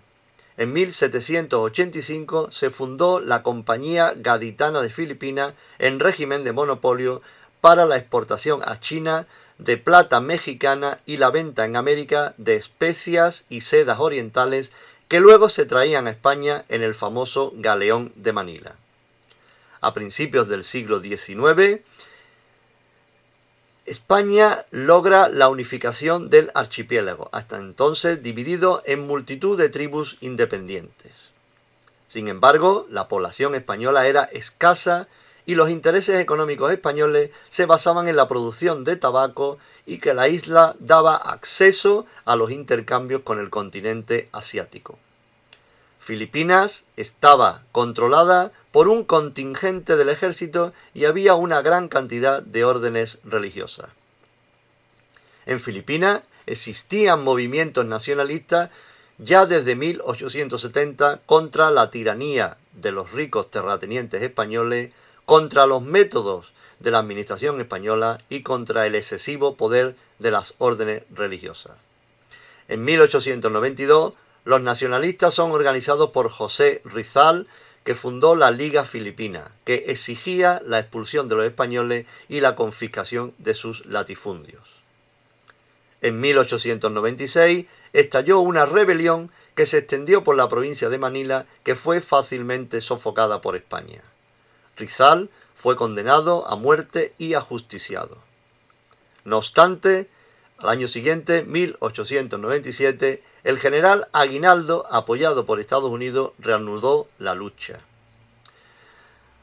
En 0.57 0.73
1785 0.73 2.51
se 2.51 2.69
fundó 2.69 3.21
la 3.21 3.43
Compañía 3.43 4.13
Gaditana 4.17 4.81
de 4.81 4.89
Filipinas 4.89 5.53
en 5.79 6.01
régimen 6.01 6.43
de 6.43 6.51
monopolio 6.51 7.21
para 7.61 7.85
la 7.85 7.95
exportación 7.95 8.59
a 8.65 8.81
China 8.81 9.25
de 9.57 9.77
plata 9.77 10.19
mexicana 10.19 10.99
y 11.05 11.15
la 11.15 11.31
venta 11.31 11.63
en 11.63 11.77
América 11.77 12.33
de 12.37 12.55
especias 12.55 13.45
y 13.47 13.61
sedas 13.61 14.01
orientales 14.01 14.73
que 15.07 15.21
luego 15.21 15.47
se 15.47 15.65
traían 15.65 16.07
a 16.07 16.11
España 16.11 16.65
en 16.67 16.83
el 16.83 16.93
famoso 16.93 17.53
galeón 17.55 18.11
de 18.17 18.33
Manila 18.33 18.75
a 19.85 19.93
principios 19.93 20.47
del 20.47 20.63
siglo 20.63 20.99
XIX, 20.99 21.79
España 23.85 24.65
logra 24.71 25.29
la 25.29 25.47
unificación 25.47 26.31
del 26.31 26.49
archipiélago, 26.55 27.29
hasta 27.31 27.57
entonces 27.57 28.23
dividido 28.23 28.81
en 28.87 29.05
multitud 29.05 29.55
de 29.55 29.69
tribus 29.69 30.17
independientes. 30.21 31.33
Sin 32.07 32.27
embargo, 32.29 32.87
la 32.89 33.07
población 33.07 33.53
española 33.53 34.07
era 34.07 34.23
escasa 34.23 35.07
y 35.45 35.53
los 35.53 35.69
intereses 35.69 36.19
económicos 36.19 36.71
españoles 36.71 37.29
se 37.49 37.67
basaban 37.67 38.07
en 38.07 38.15
la 38.15 38.27
producción 38.27 38.85
de 38.85 38.95
tabaco 38.95 39.59
y 39.85 39.99
que 39.99 40.15
la 40.15 40.29
isla 40.29 40.75
daba 40.79 41.15
acceso 41.15 42.07
a 42.25 42.35
los 42.35 42.49
intercambios 42.49 43.21
con 43.21 43.39
el 43.39 43.51
continente 43.51 44.29
asiático. 44.31 44.97
Filipinas 45.99 46.85
estaba 46.97 47.63
controlada 47.71 48.51
por 48.75 48.89
un 48.89 49.05
contingente 49.05 49.95
del 49.95 50.09
ejército 50.09 50.73
y 50.93 51.05
había 51.05 51.35
una 51.35 51.61
gran 51.61 51.87
cantidad 51.87 52.43
de 52.43 52.65
órdenes 52.65 53.19
religiosas. 53.23 53.87
En 55.45 55.61
Filipinas 55.61 56.23
existían 56.45 57.23
movimientos 57.23 57.85
nacionalistas 57.85 58.71
ya 59.17 59.45
desde 59.45 59.77
1870 59.77 61.21
contra 61.25 61.71
la 61.71 61.89
tiranía 61.89 62.57
de 62.73 62.91
los 62.91 63.13
ricos 63.13 63.49
terratenientes 63.49 64.21
españoles, 64.21 64.91
contra 65.25 65.67
los 65.67 65.81
métodos 65.81 66.51
de 66.81 66.91
la 66.91 66.99
administración 66.99 67.61
española 67.61 68.19
y 68.27 68.41
contra 68.41 68.85
el 68.85 68.95
excesivo 68.95 69.55
poder 69.55 69.95
de 70.19 70.31
las 70.31 70.53
órdenes 70.57 71.03
religiosas. 71.11 71.77
En 72.67 72.83
1892, 72.83 74.15
los 74.43 74.61
nacionalistas 74.61 75.33
son 75.33 75.51
organizados 75.51 76.09
por 76.09 76.29
José 76.29 76.81
Rizal 76.83 77.47
que 77.85 77.95
fundó 77.95 78.35
la 78.35 78.49
Liga 78.49 78.83
Filipina, 78.83 79.51
que 79.63 79.85
exigía 79.87 80.61
la 80.65 80.79
expulsión 80.79 81.29
de 81.29 81.35
los 81.35 81.45
españoles 81.45 82.07
y 82.27 82.39
la 82.41 82.55
confiscación 82.55 83.35
de 83.37 83.53
sus 83.53 83.85
latifundios. 83.85 84.67
En 86.01 86.19
1896 86.19 87.67
estalló 87.93 88.39
una 88.39 88.65
rebelión 88.65 89.31
que 89.53 89.67
se 89.67 89.77
extendió 89.77 90.23
por 90.23 90.35
la 90.35 90.49
provincia 90.49 90.89
de 90.89 90.97
Manila 90.97 91.45
que 91.63 91.75
fue 91.75 92.01
fácilmente 92.01 92.81
sofocada 92.81 93.39
por 93.41 93.55
España. 93.55 94.01
Rizal 94.75 95.29
fue 95.53 95.75
condenado 95.75 96.47
a 96.47 96.55
muerte 96.55 97.13
y 97.19 97.35
ajusticiado. 97.35 98.17
No 99.25 99.37
obstante, 99.37 100.09
al 100.57 100.69
año 100.69 100.87
siguiente, 100.87 101.43
1897, 101.43 103.21
el 103.45 103.59
general 103.59 104.07
Aguinaldo, 104.11 104.87
apoyado 104.89 105.45
por 105.45 105.59
Estados 105.59 105.91
Unidos, 105.91 106.31
reanudó 106.39 107.07
la 107.19 107.35
lucha. 107.35 107.79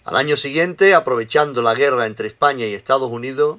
Al 0.05 0.17
año 0.17 0.37
siguiente, 0.37 0.93
aprovechando 0.97 1.63
la 1.63 1.75
guerra 1.75 2.07
entre 2.07 2.27
España 2.27 2.67
y 2.67 2.75
Estados 2.75 3.09
Unidos, 3.13 3.59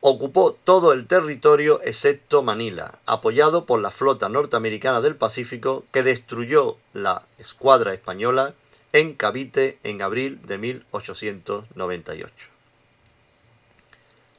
ocupó 0.00 0.52
todo 0.52 0.92
el 0.92 1.06
territorio 1.06 1.80
excepto 1.82 2.42
Manila, 2.42 2.98
apoyado 3.06 3.64
por 3.64 3.80
la 3.80 3.90
flota 3.90 4.28
norteamericana 4.28 5.00
del 5.00 5.16
Pacífico 5.16 5.86
que 5.90 6.02
destruyó 6.02 6.76
la 6.92 7.24
escuadra 7.38 7.94
española 7.94 8.52
en 8.92 9.14
Cavite 9.14 9.78
en 9.82 10.02
abril 10.02 10.42
de 10.46 10.58
1898. 10.58 12.48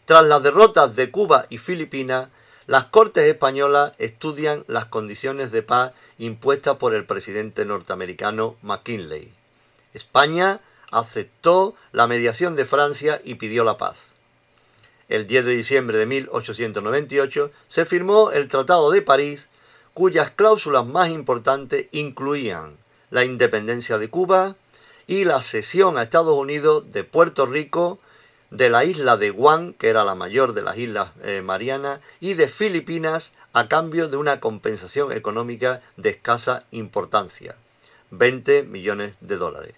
Tras 0.06 0.24
las 0.24 0.44
derrotas 0.44 0.96
de 0.96 1.10
Cuba 1.10 1.48
y 1.50 1.58
Filipinas, 1.58 2.30
las 2.70 2.84
Cortes 2.84 3.24
españolas 3.24 3.94
estudian 3.98 4.64
las 4.68 4.86
condiciones 4.86 5.52
de 5.52 5.64
paz 5.64 5.92
impuestas 6.20 6.78
por 6.78 6.94
el 6.94 7.04
presidente 7.04 7.66
norteamericano 7.66 8.58
McKinley. 8.62 9.34
España 9.96 10.60
aceptó 10.92 11.74
la 11.94 12.06
mediación 12.06 12.56
de 12.56 12.66
Francia 12.66 13.20
y 13.26 13.36
pidió 13.36 13.64
la 13.64 13.78
paz. 13.78 14.10
El 15.08 15.26
10 15.26 15.46
de 15.46 15.52
diciembre 15.54 15.98
de 15.98 16.06
1898 16.06 17.52
se 17.68 17.86
firmó 17.88 18.30
el 18.30 18.48
Tratado 18.48 18.92
de 18.92 19.02
París, 19.02 19.50
cuyas 19.96 20.30
cláusulas 20.30 20.86
más 20.86 21.10
importantes 21.10 21.88
incluían 21.92 22.78
la 23.10 23.26
independencia 23.26 23.98
de 23.98 24.12
Cuba 24.12 24.58
y 25.08 25.26
la 25.26 25.42
cesión 25.42 25.98
a 25.98 26.04
Estados 26.04 26.38
Unidos 26.38 26.94
de 26.94 27.04
Puerto 27.04 27.48
Rico, 27.48 27.98
de 28.52 28.70
la 28.70 28.84
isla 28.84 29.18
de 29.18 29.30
Guam, 29.30 29.74
que 29.74 29.90
era 29.90 30.04
la 30.04 30.16
mayor 30.16 30.54
de 30.54 30.62
las 30.62 30.78
islas 30.78 31.12
eh, 31.24 31.42
Marianas, 31.44 32.00
y 32.20 32.34
de 32.34 32.48
Filipinas 32.48 33.34
a 33.54 33.68
cambio 33.68 34.08
de 34.08 34.18
una 34.18 34.40
compensación 34.40 35.12
económica 35.12 35.82
de 35.98 36.10
escasa 36.10 36.64
importancia, 36.72 37.56
20 38.12 38.64
millones 38.64 39.14
de 39.22 39.38
dólares. 39.38 39.76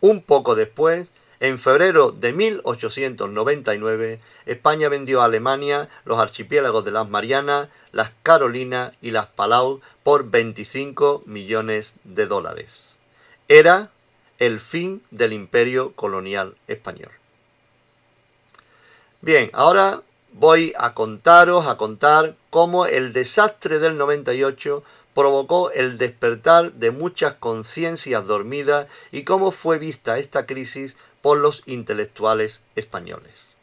Un 0.00 0.22
poco 0.22 0.54
después, 0.54 1.08
en 1.40 1.58
febrero 1.58 2.10
de 2.10 2.32
1899, 2.32 4.20
España 4.46 4.88
vendió 4.88 5.20
a 5.20 5.26
Alemania 5.26 5.88
los 6.04 6.18
archipiélagos 6.18 6.84
de 6.84 6.92
las 6.92 7.08
Marianas, 7.08 7.68
las 7.92 8.12
Carolinas 8.22 8.92
y 9.02 9.10
las 9.10 9.26
Palau 9.26 9.80
por 10.02 10.30
25 10.30 11.22
millones 11.26 11.94
de 12.04 12.26
dólares. 12.26 12.96
Era 13.48 13.90
el 14.38 14.60
fin 14.60 15.02
del 15.10 15.32
imperio 15.32 15.92
colonial 15.92 16.56
español. 16.66 17.12
Bien, 19.24 19.48
ahora 19.54 20.02
voy 20.34 20.74
a 20.76 20.92
contaros, 20.92 21.66
a 21.66 21.78
contar 21.78 22.36
cómo 22.50 22.84
el 22.84 23.14
desastre 23.14 23.78
del 23.78 23.96
98 23.96 24.82
provocó 25.14 25.70
el 25.70 25.96
despertar 25.96 26.74
de 26.74 26.90
muchas 26.90 27.32
conciencias 27.40 28.26
dormidas 28.26 28.86
y 29.12 29.24
cómo 29.24 29.50
fue 29.50 29.78
vista 29.78 30.18
esta 30.18 30.44
crisis 30.44 30.98
por 31.22 31.38
los 31.38 31.62
intelectuales 31.64 32.60
españoles. 32.76 33.54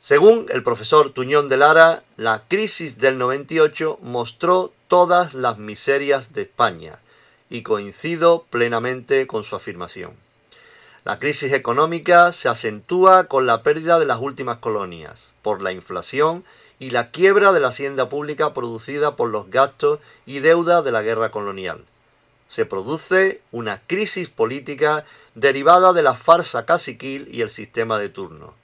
Según 0.00 0.46
el 0.48 0.64
profesor 0.64 1.10
Tuñón 1.10 1.48
de 1.48 1.58
Lara, 1.58 2.02
la 2.16 2.42
crisis 2.48 2.98
del 2.98 3.18
98 3.18 4.00
mostró 4.02 4.72
todas 4.88 5.32
las 5.32 5.58
miserias 5.58 6.32
de 6.32 6.42
España 6.42 6.98
y 7.50 7.62
coincido 7.62 8.46
plenamente 8.50 9.28
con 9.28 9.44
su 9.44 9.54
afirmación. 9.54 10.27
La 11.08 11.18
crisis 11.18 11.54
económica 11.54 12.32
se 12.32 12.50
acentúa 12.50 13.24
con 13.28 13.46
la 13.46 13.62
pérdida 13.62 13.98
de 13.98 14.04
las 14.04 14.18
últimas 14.18 14.58
colonias, 14.58 15.32
por 15.40 15.62
la 15.62 15.72
inflación 15.72 16.44
y 16.78 16.90
la 16.90 17.10
quiebra 17.10 17.52
de 17.52 17.60
la 17.60 17.68
hacienda 17.68 18.10
pública 18.10 18.52
producida 18.52 19.16
por 19.16 19.30
los 19.30 19.48
gastos 19.48 20.00
y 20.26 20.40
deuda 20.40 20.82
de 20.82 20.92
la 20.92 21.00
guerra 21.00 21.30
colonial. 21.30 21.82
Se 22.50 22.66
produce 22.66 23.40
una 23.52 23.80
crisis 23.86 24.28
política 24.28 25.06
derivada 25.34 25.94
de 25.94 26.02
la 26.02 26.12
farsa 26.12 26.66
caciquil 26.66 27.26
y 27.32 27.40
el 27.40 27.48
sistema 27.48 27.98
de 27.98 28.10
turno. 28.10 28.57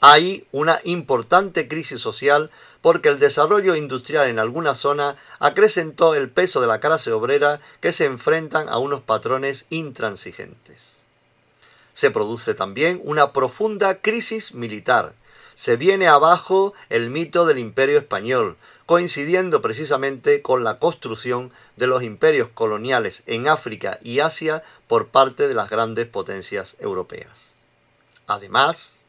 Hay 0.00 0.46
una 0.50 0.80
importante 0.84 1.68
crisis 1.68 2.00
social 2.00 2.50
porque 2.80 3.10
el 3.10 3.18
desarrollo 3.18 3.74
industrial 3.74 4.28
en 4.28 4.38
algunas 4.38 4.78
zonas 4.78 5.16
acrecentó 5.38 6.14
el 6.14 6.30
peso 6.30 6.62
de 6.62 6.66
la 6.66 6.80
clase 6.80 7.12
obrera 7.12 7.60
que 7.80 7.92
se 7.92 8.06
enfrentan 8.06 8.70
a 8.70 8.78
unos 8.78 9.02
patrones 9.02 9.66
intransigentes. 9.68 10.94
Se 11.92 12.10
produce 12.10 12.54
también 12.54 13.02
una 13.04 13.32
profunda 13.32 13.96
crisis 13.96 14.54
militar. 14.54 15.12
Se 15.54 15.76
viene 15.76 16.08
abajo 16.08 16.72
el 16.88 17.10
mito 17.10 17.44
del 17.44 17.58
imperio 17.58 17.98
español, 17.98 18.56
coincidiendo 18.86 19.60
precisamente 19.60 20.40
con 20.40 20.64
la 20.64 20.78
construcción 20.78 21.52
de 21.76 21.86
los 21.86 22.02
imperios 22.02 22.48
coloniales 22.54 23.22
en 23.26 23.48
África 23.48 23.98
y 24.02 24.20
Asia 24.20 24.62
por 24.88 25.08
parte 25.08 25.46
de 25.46 25.54
las 25.54 25.68
grandes 25.68 26.06
potencias 26.06 26.76
europeas. 26.78 27.50
Además, 28.26 28.99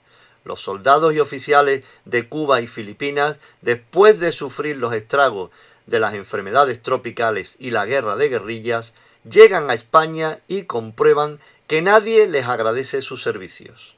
los 0.44 0.62
soldados 0.62 1.14
y 1.14 1.20
oficiales 1.20 1.84
de 2.06 2.28
Cuba 2.28 2.62
y 2.62 2.68
Filipinas, 2.68 3.40
después 3.62 4.20
de 4.20 4.32
sufrir 4.32 4.78
los 4.78 4.94
estragos 4.94 5.52
de 5.86 6.00
las 6.00 6.14
enfermedades 6.14 6.82
tropicales 6.82 7.56
y 7.60 7.72
la 7.72 7.86
guerra 7.86 8.16
de 8.16 8.30
guerrillas, 8.30 8.94
llegan 9.30 9.70
a 9.70 9.74
España 9.74 10.40
y 10.48 10.64
comprueban 10.64 11.40
que 11.68 11.82
nadie 11.82 12.28
les 12.28 12.46
agradece 12.46 13.02
sus 13.02 13.22
servicios. 13.22 13.96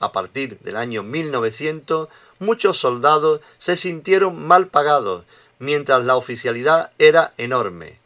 A 0.00 0.12
partir 0.12 0.58
del 0.60 0.76
año 0.76 1.02
1900, 1.02 2.08
muchos 2.38 2.78
soldados 2.78 3.40
se 3.58 3.76
sintieron 3.76 4.46
mal 4.46 4.68
pagados, 4.68 5.24
mientras 5.58 6.04
la 6.04 6.16
oficialidad 6.16 6.92
era 6.98 7.34
enorme. 7.36 7.98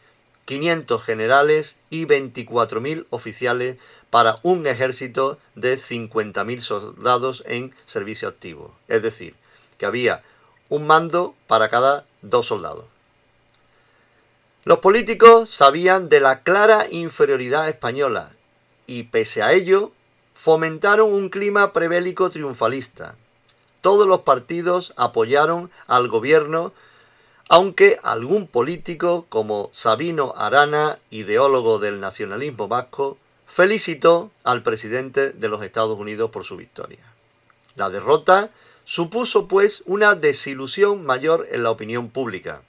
500 0.44 1.02
generales 1.02 1.76
y 1.90 2.06
24.000 2.06 3.06
oficiales 3.10 3.76
para 4.12 4.40
un 4.42 4.66
ejército 4.66 5.38
de 5.54 5.78
50.000 5.78 6.60
soldados 6.60 7.42
en 7.46 7.74
servicio 7.86 8.28
activo. 8.28 8.76
Es 8.86 9.02
decir, 9.02 9.34
que 9.78 9.86
había 9.86 10.22
un 10.68 10.86
mando 10.86 11.34
para 11.46 11.70
cada 11.70 12.04
dos 12.20 12.44
soldados. 12.44 12.84
Los 14.64 14.80
políticos 14.80 15.48
sabían 15.48 16.10
de 16.10 16.20
la 16.20 16.42
clara 16.42 16.84
inferioridad 16.90 17.70
española 17.70 18.32
y 18.86 19.04
pese 19.04 19.42
a 19.42 19.54
ello 19.54 19.92
fomentaron 20.34 21.10
un 21.10 21.30
clima 21.30 21.72
prebélico 21.72 22.28
triunfalista. 22.28 23.14
Todos 23.80 24.06
los 24.06 24.20
partidos 24.20 24.92
apoyaron 24.98 25.70
al 25.86 26.08
gobierno, 26.08 26.74
aunque 27.48 27.98
algún 28.02 28.46
político 28.46 29.24
como 29.30 29.70
Sabino 29.72 30.34
Arana, 30.36 30.98
ideólogo 31.10 31.78
del 31.78 31.98
nacionalismo 31.98 32.68
vasco, 32.68 33.16
felicitó 33.52 34.30
al 34.44 34.62
presidente 34.62 35.28
de 35.28 35.48
los 35.50 35.62
Estados 35.62 35.98
Unidos 35.98 36.30
por 36.30 36.42
su 36.42 36.56
victoria. 36.56 37.04
La 37.76 37.90
derrota 37.90 38.48
supuso 38.86 39.46
pues 39.46 39.82
una 39.84 40.14
desilusión 40.14 41.04
mayor 41.04 41.46
en 41.50 41.62
la 41.62 41.70
opinión 41.70 42.08
pública. 42.08 42.62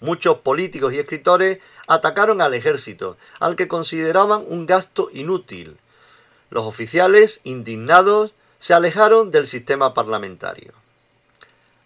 Muchos 0.00 0.38
políticos 0.38 0.92
y 0.92 0.98
escritores 0.98 1.60
atacaron 1.86 2.40
al 2.40 2.54
ejército, 2.54 3.16
al 3.38 3.54
que 3.54 3.68
consideraban 3.68 4.44
un 4.48 4.66
gasto 4.66 5.08
inútil. 5.12 5.78
Los 6.50 6.66
oficiales, 6.66 7.40
indignados, 7.44 8.32
se 8.58 8.74
alejaron 8.74 9.30
del 9.30 9.46
sistema 9.46 9.94
parlamentario. 9.94 10.72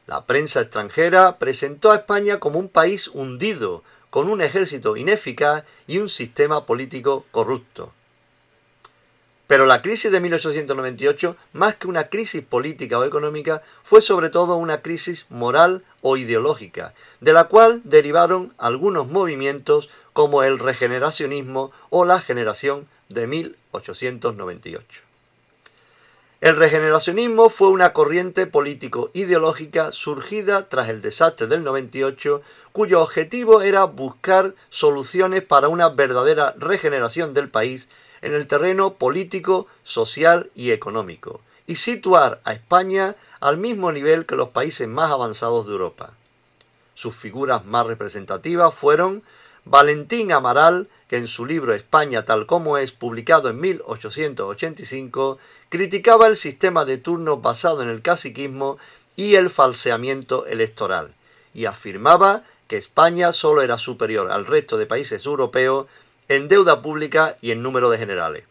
La 0.07 0.25
prensa 0.25 0.63
extranjera 0.63 1.39
presentó 1.39 1.93
a 1.93 1.97
España 1.97 2.41
como 2.41 2.59
un 2.59 2.71
país 2.71 3.09
hundido, 3.09 3.83
con 4.15 4.31
un 4.31 4.41
ejército 4.41 4.97
ineficaz 4.97 5.65
y 5.89 5.99
un 5.99 6.09
sistema 6.09 6.67
político 6.67 7.25
corrupto. 7.33 7.93
Pero 9.49 9.67
la 9.67 9.83
crisis 9.83 10.13
de 10.13 10.21
1898, 10.21 11.37
más 11.53 11.75
que 11.75 11.89
una 11.89 12.05
crisis 12.05 12.41
política 12.41 12.97
o 12.97 13.03
económica, 13.03 13.61
fue 13.83 14.01
sobre 14.01 14.31
todo 14.31 14.55
una 14.55 14.83
crisis 14.83 15.27
moral 15.31 15.83
o 16.01 16.17
ideológica, 16.17 16.95
de 17.21 17.33
la 17.33 17.49
cual 17.49 17.81
derivaron 17.83 18.55
algunos 18.57 19.09
movimientos 19.09 19.91
como 20.13 20.45
el 20.45 20.61
regeneracionismo 20.61 21.73
o 21.91 22.05
la 22.05 22.21
generación 22.21 22.87
de 23.09 23.27
1898. 23.27 25.03
El 26.45 26.57
regeneracionismo 26.57 27.49
fue 27.49 27.71
una 27.71 27.95
corriente 27.95 28.47
político-ideológica 28.47 29.93
surgida 29.93 30.69
tras 30.69 30.91
el 30.91 31.01
desastre 31.01 31.47
del 31.47 31.65
98, 31.65 32.43
cuyo 32.71 33.01
objetivo 33.01 33.63
era 33.63 33.85
buscar 33.85 34.55
soluciones 34.69 35.43
para 35.43 35.69
una 35.69 35.89
verdadera 35.89 36.55
regeneración 36.59 37.33
del 37.33 37.49
país 37.49 37.89
en 38.21 38.35
el 38.35 38.47
terreno 38.47 38.93
político, 38.93 39.69
social 39.85 40.51
y 40.55 40.73
económico, 40.73 41.41
y 41.67 41.77
situar 41.77 42.43
a 42.45 42.53
España 42.53 43.17
al 43.41 43.57
mismo 43.57 43.91
nivel 43.91 44.27
que 44.27 44.37
los 44.37 44.51
países 44.51 44.87
más 44.87 45.11
avanzados 45.11 45.65
de 45.65 45.73
Europa. 45.73 46.13
Sus 46.93 47.15
figuras 47.17 47.65
más 47.65 47.87
representativas 47.87 48.75
fueron 48.75 49.23
Valentín 49.65 50.33
Amaral, 50.33 50.89
que 51.09 51.17
en 51.17 51.27
su 51.27 51.47
libro 51.47 51.73
España 51.75 52.25
tal 52.25 52.47
como 52.47 52.77
es, 52.77 52.93
publicado 52.93 53.49
en 53.49 53.61
1885, 53.61 55.39
criticaba 55.69 56.27
el 56.27 56.37
sistema 56.37 56.85
de 56.85 56.99
turnos 56.99 57.41
basado 57.41 57.83
en 57.83 57.89
el 57.89 58.03
caciquismo 58.03 58.79
y 59.17 59.37
el 59.37 59.51
falseamiento 59.51 60.47
electoral, 60.47 61.15
y 61.55 61.67
afirmaba 61.67 62.43
que 62.69 62.77
España 62.77 63.33
solo 63.33 63.63
era 63.63 63.79
superior 63.79 64.31
al 64.31 64.47
resto 64.47 64.77
de 64.77 64.87
países 64.87 65.25
europeos 65.25 65.87
en 66.29 66.49
deuda 66.49 66.83
pública 66.83 67.37
y 67.41 67.51
en 67.51 67.63
número 67.63 67.91
de 67.91 67.99
generales. 67.99 68.45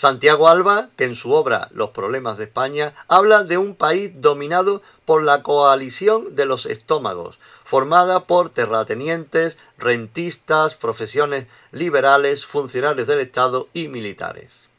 Santiago 0.00 0.48
Alba, 0.48 0.88
que 0.96 1.04
en 1.04 1.14
su 1.14 1.30
obra 1.34 1.68
Los 1.74 1.90
problemas 1.90 2.38
de 2.38 2.44
España 2.44 2.94
habla 3.06 3.44
de 3.44 3.58
un 3.58 3.74
país 3.74 4.12
dominado 4.14 4.80
por 5.04 5.22
la 5.22 5.42
coalición 5.42 6.34
de 6.34 6.46
los 6.46 6.64
estómagos, 6.64 7.38
formada 7.64 8.20
por 8.20 8.48
terratenientes, 8.48 9.58
rentistas, 9.76 10.74
profesiones 10.74 11.48
liberales, 11.70 12.46
funcionarios 12.46 13.08
del 13.08 13.20
Estado 13.20 13.68
y 13.74 13.88
militares. 13.88 14.70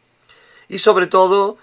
Y 0.67 0.79
sobre 0.79 1.05
todo, 1.05 1.59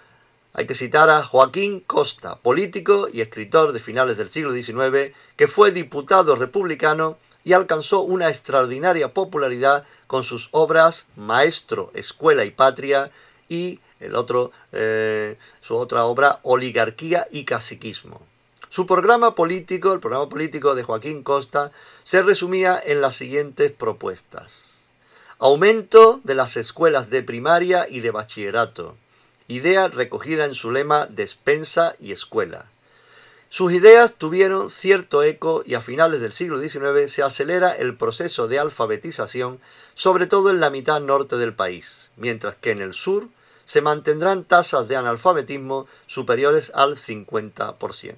hay 0.53 0.69
que 0.69 0.77
citar 0.77 1.11
a 1.11 1.25
Joaquín 1.25 1.81
Costa, 1.81 2.37
político 2.37 3.09
y 3.13 3.23
escritor 3.23 3.73
de 3.73 3.81
finales 3.81 4.19
del 4.19 4.29
siglo 4.29 4.53
XIX, 4.53 5.17
que 5.35 5.49
fue 5.49 5.73
diputado 5.73 6.37
republicano 6.37 7.19
y 7.43 7.55
alcanzó 7.55 8.03
una 8.03 8.29
extraordinaria 8.29 9.13
popularidad 9.13 9.85
con 10.07 10.23
sus 10.23 10.49
obras 10.53 11.07
Maestro, 11.17 11.91
Escuela 11.95 12.45
y 12.45 12.51
Patria 12.51 13.11
y 13.49 13.81
el 14.01 14.15
otro, 14.15 14.53
eh, 14.73 15.37
su 15.61 15.77
otra 15.77 16.05
obra 16.05 16.41
Oligarquía 16.43 17.27
y 17.31 17.45
Caciquismo. 17.45 18.21
Su 18.69 18.87
programa 18.87 19.35
político, 19.35 19.93
el 19.93 20.01
programa 20.01 20.29
político 20.29 20.75
de 20.75 20.83
Joaquín 20.83 21.23
Costa, 21.23 21.73
se 22.03 22.23
resumía 22.23 22.81
en 22.85 23.01
las 23.01 23.17
siguientes 23.17 23.73
propuestas. 23.73 24.73
Aumento 25.39 26.21
de 26.25 26.35
las 26.35 26.57
escuelas 26.57 27.11
de 27.11 27.23
primaria 27.23 27.87
y 27.89 28.01
de 28.01 28.11
bachillerato. 28.11 28.97
Idea 29.47 29.89
recogida 29.89 30.45
en 30.45 30.55
su 30.55 30.71
lema 30.71 31.07
Despensa 31.07 31.95
y 31.99 32.13
Escuela. 32.13 32.67
Sus 33.51 33.73
ideas 33.73 34.17
tuvieron 34.17 34.71
cierto 34.71 35.23
eco 35.23 35.63
y 35.65 35.73
a 35.73 35.81
finales 35.81 36.21
del 36.21 36.35
siglo 36.35 36.61
XIX 36.61 37.11
se 37.11 37.23
acelera 37.23 37.73
el 37.73 37.97
proceso 37.97 38.47
de 38.47 38.59
alfabetización, 38.59 39.59
sobre 39.95 40.27
todo 40.27 40.51
en 40.51 40.61
la 40.61 40.69
mitad 40.69 41.01
norte 41.01 41.39
del 41.39 41.55
país, 41.55 42.11
mientras 42.17 42.57
que 42.57 42.73
en 42.73 42.83
el 42.83 42.93
sur 42.93 43.29
se 43.69 43.83
mantendrán 43.83 44.45
tasas 44.45 44.89
de 44.89 44.97
analfabetismo 44.97 45.87
superiores 46.07 46.73
al 46.75 46.97
50%. 46.97 48.15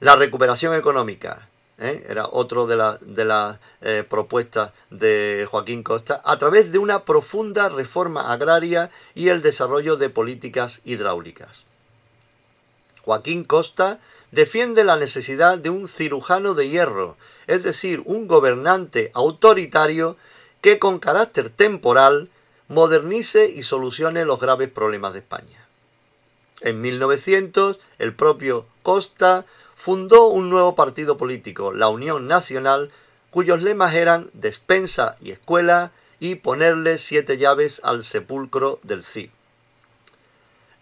La 0.00 0.14
recuperación 0.14 0.74
económica 0.74 1.48
¿eh? 1.78 2.04
era 2.06 2.28
otro 2.30 2.66
de 2.66 2.76
las 2.76 3.00
de 3.00 3.56
eh, 3.80 4.04
propuestas 4.06 4.72
de 4.90 5.48
Joaquín 5.50 5.82
Costa, 5.82 6.20
a 6.22 6.36
través 6.36 6.70
de 6.70 6.76
una 6.76 7.06
profunda 7.06 7.70
reforma 7.70 8.30
agraria 8.30 8.90
y 9.14 9.30
el 9.30 9.40
desarrollo 9.40 9.96
de 9.96 10.10
políticas 10.10 10.82
hidráulicas. 10.84 11.64
Joaquín 13.00 13.42
Costa 13.44 14.00
defiende 14.32 14.84
la 14.84 14.98
necesidad 14.98 15.56
de 15.56 15.70
un 15.70 15.88
cirujano 15.88 16.52
de 16.52 16.68
hierro, 16.68 17.16
es 17.46 17.62
decir, 17.62 18.02
un 18.04 18.28
gobernante 18.28 19.10
autoritario 19.14 20.18
que 20.60 20.78
con 20.78 20.98
carácter 20.98 21.48
temporal 21.48 22.28
modernice 22.68 23.48
y 23.50 23.62
solucione 23.62 24.24
los 24.24 24.40
graves 24.40 24.70
problemas 24.70 25.12
de 25.14 25.20
España. 25.20 25.66
En 26.60 26.80
1900, 26.80 27.78
el 27.98 28.14
propio 28.14 28.66
Costa 28.82 29.44
fundó 29.74 30.26
un 30.26 30.50
nuevo 30.50 30.74
partido 30.74 31.16
político, 31.16 31.72
la 31.72 31.88
Unión 31.88 32.26
Nacional, 32.26 32.90
cuyos 33.30 33.62
lemas 33.62 33.94
eran 33.94 34.30
despensa 34.32 35.16
y 35.20 35.30
escuela 35.30 35.92
y 36.20 36.36
ponerle 36.36 36.98
siete 36.98 37.38
llaves 37.38 37.80
al 37.84 38.02
sepulcro 38.02 38.80
del 38.82 39.04
Cid. 39.04 39.30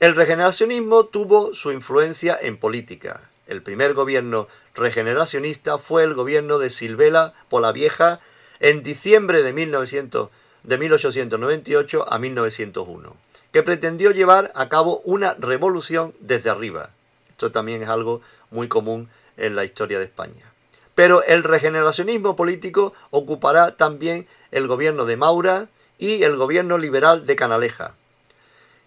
El 0.01 0.15
regeneracionismo 0.15 1.07
tuvo 1.07 1.55
su 1.55 1.73
influencia 1.73 2.39
en 2.41 2.57
política. 2.57 3.31
El 3.47 3.63
primer 3.63 3.95
gobierno 3.95 4.49
regeneracionista 4.75 5.79
fue 5.79 6.05
el 6.05 6.15
gobierno 6.15 6.59
de 6.59 6.71
Silvela 6.71 7.35
Polavieja 7.49 8.21
en 8.61 8.83
diciembre 8.83 9.43
de, 9.43 9.53
1900, 9.53 10.31
de 10.67 10.79
1898 10.79 12.13
a 12.13 12.19
1901, 12.19 13.17
que 13.53 13.63
pretendió 13.63 14.11
llevar 14.11 14.53
a 14.55 14.69
cabo 14.69 15.01
una 15.05 15.35
revolución 15.35 16.15
desde 16.21 16.51
arriba. 16.51 16.91
Esto 17.31 17.51
también 17.51 17.83
es 17.83 17.89
algo 17.89 18.21
muy 18.51 18.69
común 18.69 19.09
en 19.37 19.57
la 19.57 19.65
historia 19.65 19.99
de 19.99 20.05
España. 20.05 20.53
Pero 20.95 21.23
el 21.23 21.43
regeneracionismo 21.43 22.37
político 22.37 22.93
ocupará 23.11 23.77
también 23.77 24.27
el 24.51 24.67
gobierno 24.67 25.05
de 25.07 25.17
Maura 25.17 25.69
y 25.99 26.23
el 26.23 26.37
gobierno 26.37 26.79
liberal 26.79 27.27
de 27.27 27.37
Canaleja 27.37 27.95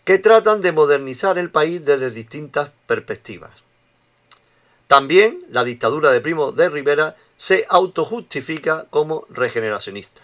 que 0.10 0.18
tratan 0.18 0.62
de 0.62 0.72
modernizar 0.72 1.38
el 1.38 1.52
país 1.52 1.86
desde 1.86 2.10
distintas 2.10 2.72
perspectivas. 2.88 3.52
También 4.88 5.46
la 5.52 5.64
dictadura 5.64 6.10
de 6.10 6.20
Primo 6.20 6.52
de 6.52 6.68
Rivera 6.68 7.16
se 7.38 7.68
autojustifica 7.70 8.88
como 8.90 9.28
regeneracionista. 9.30 10.24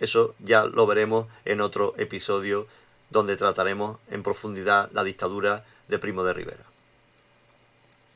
Eso 0.00 0.34
ya 0.38 0.64
lo 0.66 0.86
veremos 0.86 1.26
en 1.44 1.60
otro 1.60 1.94
episodio 1.96 2.66
donde 3.10 3.36
trataremos 3.36 3.98
en 4.10 4.22
profundidad 4.22 4.90
la 4.92 5.04
dictadura 5.04 5.64
de 5.88 5.98
Primo 5.98 6.24
de 6.24 6.32
Rivera. 6.32 6.64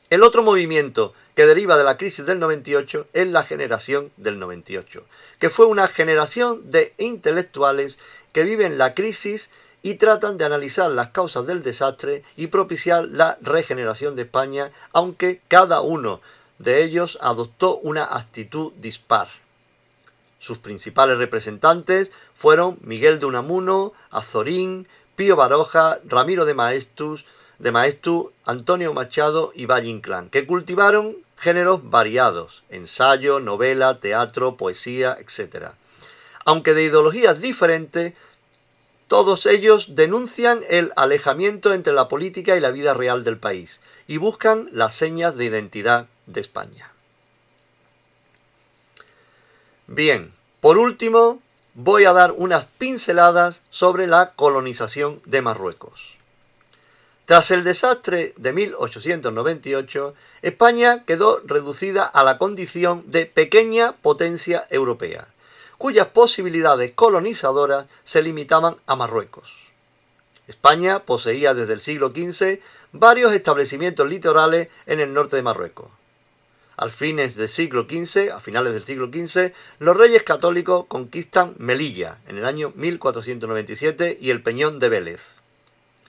El 0.09 0.23
otro 0.23 0.43
movimiento 0.43 1.13
que 1.35 1.45
deriva 1.45 1.77
de 1.77 1.85
la 1.85 1.97
crisis 1.97 2.25
del 2.25 2.39
98 2.39 3.07
es 3.13 3.27
la 3.27 3.43
generación 3.43 4.11
del 4.17 4.39
98, 4.39 5.05
que 5.39 5.49
fue 5.49 5.65
una 5.65 5.87
generación 5.87 6.69
de 6.69 6.93
intelectuales 6.97 7.97
que 8.33 8.43
viven 8.43 8.77
la 8.77 8.93
crisis 8.93 9.49
y 9.81 9.95
tratan 9.95 10.37
de 10.37 10.45
analizar 10.45 10.91
las 10.91 11.11
causas 11.11 11.47
del 11.47 11.63
desastre 11.63 12.23
y 12.35 12.47
propiciar 12.47 13.05
la 13.05 13.37
regeneración 13.41 14.15
de 14.15 14.23
España, 14.23 14.71
aunque 14.91 15.41
cada 15.47 15.81
uno 15.81 16.21
de 16.59 16.83
ellos 16.83 17.17
adoptó 17.21 17.77
una 17.77 18.03
actitud 18.03 18.73
dispar. 18.73 19.29
Sus 20.41 20.57
principales 20.57 21.19
representantes 21.19 22.09
fueron 22.33 22.79
Miguel 22.81 23.19
de 23.19 23.27
Unamuno, 23.27 23.93
Azorín, 24.09 24.87
Pío 25.15 25.35
Baroja, 25.35 25.99
Ramiro 26.03 26.45
de 26.45 26.55
Maestus, 26.55 27.25
de 27.59 27.71
Maestu, 27.71 28.31
Antonio 28.43 28.91
Machado 28.91 29.51
y 29.53 29.67
Valle 29.67 29.89
Inclán, 29.89 30.31
que 30.31 30.47
cultivaron 30.47 31.15
géneros 31.37 31.91
variados, 31.91 32.63
ensayo, 32.69 33.39
novela, 33.39 33.99
teatro, 33.99 34.57
poesía, 34.57 35.15
etc. 35.19 35.73
Aunque 36.43 36.73
de 36.73 36.85
ideologías 36.85 37.39
diferentes, 37.39 38.15
todos 39.07 39.45
ellos 39.45 39.95
denuncian 39.95 40.61
el 40.71 40.91
alejamiento 40.95 41.71
entre 41.71 41.93
la 41.93 42.07
política 42.07 42.57
y 42.57 42.61
la 42.61 42.71
vida 42.71 42.95
real 42.95 43.23
del 43.23 43.37
país 43.37 43.79
y 44.07 44.17
buscan 44.17 44.69
las 44.71 44.95
señas 44.95 45.37
de 45.37 45.45
identidad 45.45 46.07
de 46.25 46.41
España. 46.41 46.90
Bien, 49.93 50.31
Por 50.61 50.77
último, 50.77 51.41
voy 51.73 52.05
a 52.05 52.13
dar 52.13 52.31
unas 52.37 52.65
pinceladas 52.77 53.61
sobre 53.71 54.07
la 54.07 54.31
colonización 54.37 55.21
de 55.25 55.41
Marruecos. 55.41 56.17
Tras 57.25 57.51
el 57.51 57.65
desastre 57.65 58.33
de 58.37 58.53
1898, 58.53 60.13
España 60.43 61.03
quedó 61.03 61.41
reducida 61.43 62.05
a 62.05 62.23
la 62.23 62.37
condición 62.37 63.03
de 63.07 63.25
pequeña 63.25 63.91
potencia 63.91 64.65
europea, 64.69 65.27
cuyas 65.77 66.07
posibilidades 66.07 66.93
colonizadoras 66.93 67.87
se 68.05 68.21
limitaban 68.21 68.77
a 68.85 68.95
Marruecos. 68.95 69.73
España 70.47 70.99
poseía 70.99 71.53
desde 71.53 71.73
el 71.73 71.81
siglo 71.81 72.13
XV 72.15 72.61
varios 72.93 73.33
establecimientos 73.33 74.07
litorales 74.07 74.69
en 74.85 75.01
el 75.01 75.13
norte 75.13 75.35
de 75.35 75.43
Marruecos. 75.43 75.89
Al 76.81 76.89
fines 76.89 77.35
del 77.35 77.47
siglo 77.47 77.83
XV, 77.83 78.31
a 78.31 78.39
finales 78.39 78.73
del 78.73 78.83
siglo 78.83 79.05
XV, 79.05 79.53
los 79.77 79.95
reyes 79.95 80.23
católicos 80.23 80.87
conquistan 80.87 81.53
Melilla 81.59 82.17
en 82.27 82.39
el 82.39 82.45
año 82.45 82.73
1497 82.75 84.17
y 84.19 84.31
el 84.31 84.41
Peñón 84.41 84.79
de 84.79 84.89
Vélez. 84.89 85.35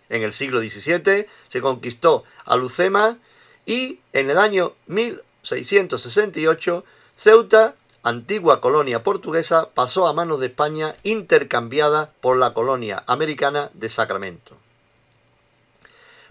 En 0.08 0.22
el 0.22 0.32
siglo 0.32 0.62
XVII 0.62 1.26
se 1.48 1.60
conquistó 1.60 2.24
Alucema 2.46 3.18
y 3.66 4.00
en 4.14 4.30
el 4.30 4.38
año 4.38 4.72
1668 4.86 6.84
Ceuta, 7.16 7.74
antigua 8.02 8.62
colonia 8.62 9.02
portuguesa, 9.02 9.68
pasó 9.74 10.06
a 10.06 10.14
manos 10.14 10.40
de 10.40 10.46
España 10.46 10.96
intercambiada 11.02 12.14
por 12.22 12.38
la 12.38 12.54
colonia 12.54 13.04
americana 13.06 13.68
de 13.74 13.90
Sacramento. 13.90 14.56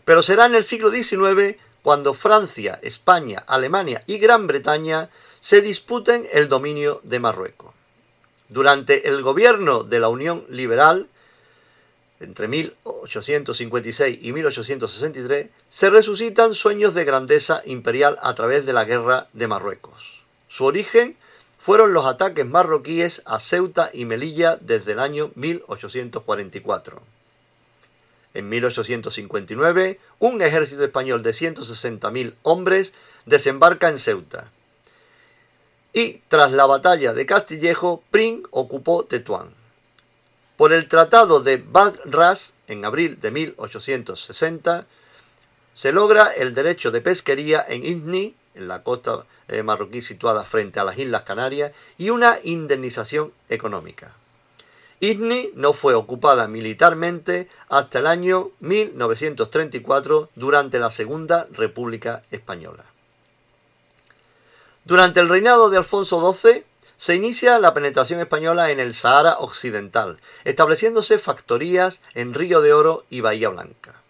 Pero 0.03 0.23
será 0.23 0.47
en 0.47 0.55
el 0.55 0.63
siglo 0.63 0.89
XIX 0.89 1.57
cuando 1.83 2.13
Francia, 2.13 2.79
España, 2.81 3.43
Alemania 3.47 4.03
y 4.07 4.17
Gran 4.17 4.47
Bretaña 4.47 5.09
se 5.39 5.61
disputen 5.61 6.27
el 6.31 6.49
dominio 6.49 7.01
de 7.03 7.19
Marruecos. 7.19 7.73
Durante 8.49 9.07
el 9.07 9.21
gobierno 9.21 9.83
de 9.83 9.99
la 9.99 10.09
Unión 10.09 10.45
Liberal, 10.49 11.07
entre 12.19 12.47
1856 12.47 14.19
y 14.21 14.31
1863, 14.31 15.49
se 15.69 15.89
resucitan 15.89 16.53
sueños 16.53 16.93
de 16.93 17.05
grandeza 17.05 17.61
imperial 17.65 18.19
a 18.21 18.35
través 18.35 18.65
de 18.65 18.73
la 18.73 18.85
guerra 18.85 19.27
de 19.33 19.47
Marruecos. 19.47 20.23
Su 20.47 20.65
origen 20.65 21.17
fueron 21.57 21.93
los 21.93 22.05
ataques 22.05 22.45
marroquíes 22.45 23.21
a 23.25 23.39
Ceuta 23.39 23.89
y 23.93 24.05
Melilla 24.05 24.57
desde 24.61 24.91
el 24.91 24.99
año 24.99 25.31
1844. 25.35 27.01
En 28.33 28.47
1859, 28.49 29.99
un 30.19 30.41
ejército 30.41 30.83
español 30.83 31.21
de 31.21 31.31
160.000 31.31 32.35
hombres 32.43 32.93
desembarca 33.25 33.89
en 33.89 33.99
Ceuta. 33.99 34.51
Y 35.93 36.21
tras 36.29 36.53
la 36.53 36.65
batalla 36.65 37.13
de 37.13 37.25
Castillejo, 37.25 38.03
Pring 38.11 38.43
ocupó 38.51 39.03
Tetuán. 39.03 39.53
Por 40.55 40.71
el 40.71 40.87
Tratado 40.87 41.41
de 41.41 41.57
Bad 41.57 41.95
Ras, 42.05 42.53
en 42.67 42.85
abril 42.85 43.19
de 43.19 43.31
1860, 43.31 44.85
se 45.73 45.91
logra 45.91 46.27
el 46.27 46.53
derecho 46.53 46.91
de 46.91 47.01
pesquería 47.01 47.65
en 47.67 47.85
Ibni, 47.85 48.35
en 48.55 48.67
la 48.67 48.83
costa 48.83 49.25
eh, 49.47 49.63
marroquí 49.63 50.01
situada 50.01 50.45
frente 50.45 50.79
a 50.79 50.83
las 50.83 50.97
Islas 50.97 51.23
Canarias, 51.23 51.71
y 51.97 52.09
una 52.09 52.37
indemnización 52.43 53.33
económica. 53.49 54.13
Ibni 55.01 55.49
no 55.55 55.73
fue 55.73 55.95
ocupada 55.95 56.47
militarmente 56.47 57.49
hasta 57.69 57.97
el 57.97 58.05
año 58.05 58.51
1934 58.59 60.29
durante 60.35 60.77
la 60.77 60.91
Segunda 60.91 61.47
República 61.51 62.21
Española. 62.29 62.85
Durante 64.85 65.19
el 65.19 65.27
reinado 65.27 65.71
de 65.71 65.77
Alfonso 65.77 66.33
XII, 66.33 66.63
se 66.97 67.15
inicia 67.15 67.57
la 67.57 67.73
penetración 67.73 68.19
española 68.19 68.69
en 68.69 68.79
el 68.79 68.93
Sahara 68.93 69.39
Occidental, 69.39 70.19
estableciéndose 70.43 71.17
factorías 71.17 72.01
en 72.13 72.35
Río 72.35 72.61
de 72.61 72.73
Oro 72.73 73.05
y 73.09 73.21
Bahía 73.21 73.49
Blanca. 73.49 74.03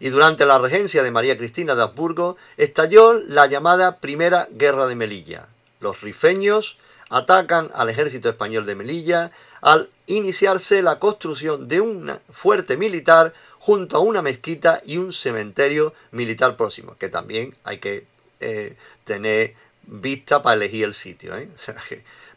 Y 0.00 0.08
durante 0.08 0.46
la 0.46 0.58
regencia 0.58 1.02
de 1.02 1.10
María 1.10 1.36
Cristina 1.36 1.74
de 1.74 1.82
Habsburgo 1.82 2.38
estalló 2.56 3.12
la 3.12 3.46
llamada 3.46 3.98
Primera 3.98 4.48
Guerra 4.52 4.86
de 4.86 4.94
Melilla. 4.94 5.48
Los 5.80 6.00
rifeños 6.00 6.78
atacan 7.12 7.70
al 7.74 7.90
ejército 7.90 8.28
español 8.28 8.66
de 8.66 8.74
Melilla 8.74 9.30
al 9.60 9.90
iniciarse 10.06 10.82
la 10.82 10.98
construcción 10.98 11.68
de 11.68 11.80
un 11.80 12.18
fuerte 12.30 12.76
militar 12.76 13.32
junto 13.58 13.96
a 13.96 14.00
una 14.00 14.22
mezquita 14.22 14.82
y 14.84 14.96
un 14.96 15.12
cementerio 15.12 15.94
militar 16.10 16.56
próximo, 16.56 16.96
que 16.98 17.08
también 17.08 17.54
hay 17.62 17.78
que 17.78 18.06
eh, 18.40 18.76
tener 19.04 19.54
vista 19.84 20.42
para 20.42 20.56
elegir 20.56 20.84
el 20.84 20.94
sitio. 20.94 21.36
¿eh? 21.36 21.48
O 21.54 21.58
sea, 21.58 21.76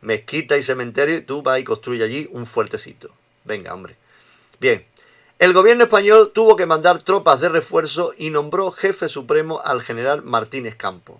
mezquita 0.02 0.58
y 0.58 0.62
cementerio, 0.62 1.18
y 1.18 1.22
tú 1.22 1.42
vas 1.42 1.60
y 1.60 1.64
construye 1.64 2.04
allí 2.04 2.30
un 2.32 2.46
fuertecito. 2.46 3.10
Venga, 3.44 3.74
hombre. 3.74 3.96
Bien, 4.60 4.86
el 5.40 5.54
gobierno 5.54 5.86
español 5.86 6.32
tuvo 6.34 6.56
que 6.56 6.66
mandar 6.66 7.02
tropas 7.02 7.40
de 7.40 7.50
refuerzo 7.50 8.14
y 8.18 8.30
nombró 8.30 8.72
jefe 8.72 9.10
supremo 9.10 9.62
al 9.64 9.82
general 9.82 10.22
Martínez 10.22 10.76
Campo. 10.76 11.20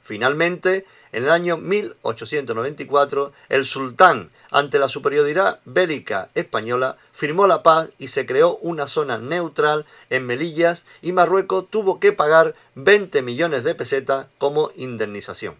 Finalmente, 0.00 0.84
en 1.14 1.22
el 1.22 1.30
año 1.30 1.56
1894, 1.58 3.32
el 3.48 3.64
sultán, 3.64 4.32
ante 4.50 4.80
la 4.80 4.88
superioridad 4.88 5.60
bélica 5.64 6.28
española, 6.34 6.98
firmó 7.12 7.46
la 7.46 7.62
paz 7.62 7.90
y 7.98 8.08
se 8.08 8.26
creó 8.26 8.56
una 8.56 8.88
zona 8.88 9.16
neutral 9.18 9.86
en 10.10 10.26
Melillas 10.26 10.86
y 11.02 11.12
Marruecos 11.12 11.70
tuvo 11.70 12.00
que 12.00 12.10
pagar 12.10 12.56
20 12.74 13.22
millones 13.22 13.62
de 13.62 13.76
pesetas 13.76 14.26
como 14.38 14.72
indemnización. 14.74 15.54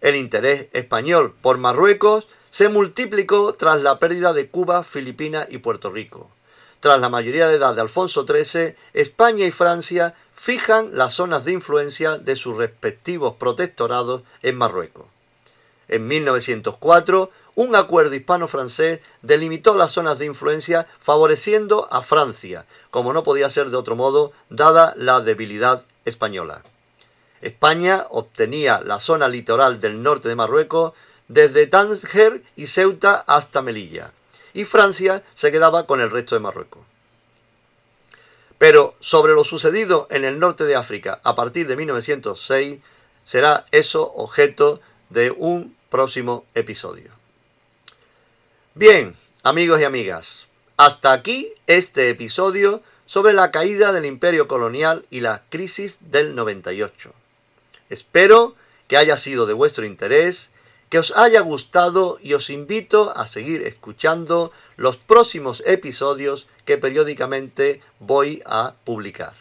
El 0.00 0.16
interés 0.16 0.66
español 0.72 1.36
por 1.40 1.58
Marruecos 1.58 2.26
se 2.50 2.68
multiplicó 2.68 3.54
tras 3.54 3.80
la 3.84 4.00
pérdida 4.00 4.32
de 4.32 4.48
Cuba, 4.48 4.82
Filipinas 4.82 5.46
y 5.48 5.58
Puerto 5.58 5.92
Rico. 5.92 6.28
Tras 6.80 7.00
la 7.00 7.08
mayoría 7.08 7.46
de 7.46 7.54
edad 7.54 7.74
de 7.76 7.82
Alfonso 7.82 8.26
XIII, 8.26 8.74
España 8.94 9.46
y 9.46 9.52
Francia 9.52 10.16
fijan 10.38 10.90
las 10.96 11.14
zonas 11.14 11.44
de 11.44 11.50
influencia 11.50 12.16
de 12.16 12.36
sus 12.36 12.56
respectivos 12.56 13.34
protectorados 13.34 14.22
en 14.42 14.56
Marruecos. 14.56 15.06
En 15.88 16.06
1904, 16.06 17.32
un 17.56 17.74
acuerdo 17.74 18.14
hispano-francés 18.14 19.00
delimitó 19.20 19.74
las 19.76 19.90
zonas 19.90 20.20
de 20.20 20.26
influencia 20.26 20.86
favoreciendo 21.00 21.88
a 21.90 22.02
Francia, 22.02 22.66
como 22.92 23.12
no 23.12 23.24
podía 23.24 23.50
ser 23.50 23.70
de 23.70 23.76
otro 23.76 23.96
modo, 23.96 24.30
dada 24.48 24.94
la 24.96 25.20
debilidad 25.20 25.84
española. 26.04 26.62
España 27.40 28.06
obtenía 28.08 28.80
la 28.80 29.00
zona 29.00 29.26
litoral 29.26 29.80
del 29.80 30.04
norte 30.04 30.28
de 30.28 30.36
Marruecos 30.36 30.92
desde 31.26 31.66
Tánger 31.66 32.42
y 32.54 32.68
Ceuta 32.68 33.24
hasta 33.26 33.60
Melilla, 33.60 34.12
y 34.54 34.66
Francia 34.66 35.24
se 35.34 35.50
quedaba 35.50 35.86
con 35.86 36.00
el 36.00 36.12
resto 36.12 36.36
de 36.36 36.42
Marruecos. 36.42 36.87
Pero 38.58 38.96
sobre 39.00 39.32
lo 39.32 39.44
sucedido 39.44 40.08
en 40.10 40.24
el 40.24 40.38
norte 40.38 40.64
de 40.64 40.76
África 40.76 41.20
a 41.22 41.34
partir 41.34 41.66
de 41.68 41.76
1906 41.76 42.80
será 43.24 43.66
eso 43.70 44.12
objeto 44.14 44.80
de 45.10 45.30
un 45.30 45.76
próximo 45.88 46.44
episodio. 46.54 47.12
Bien, 48.74 49.14
amigos 49.42 49.80
y 49.80 49.84
amigas, 49.84 50.48
hasta 50.76 51.12
aquí 51.12 51.52
este 51.66 52.10
episodio 52.10 52.82
sobre 53.06 53.32
la 53.32 53.50
caída 53.50 53.92
del 53.92 54.04
imperio 54.04 54.48
colonial 54.48 55.06
y 55.10 55.20
la 55.20 55.42
crisis 55.48 55.98
del 56.00 56.34
98. 56.34 57.12
Espero 57.88 58.54
que 58.86 58.96
haya 58.96 59.16
sido 59.16 59.46
de 59.46 59.54
vuestro 59.54 59.84
interés, 59.84 60.50
que 60.90 60.98
os 60.98 61.16
haya 61.16 61.40
gustado 61.40 62.18
y 62.22 62.34
os 62.34 62.50
invito 62.50 63.16
a 63.16 63.26
seguir 63.26 63.62
escuchando 63.62 64.52
los 64.78 64.96
próximos 64.96 65.62
episodios 65.66 66.46
que 66.64 66.78
periódicamente 66.78 67.82
voy 68.00 68.42
a 68.46 68.72
publicar. 68.84 69.34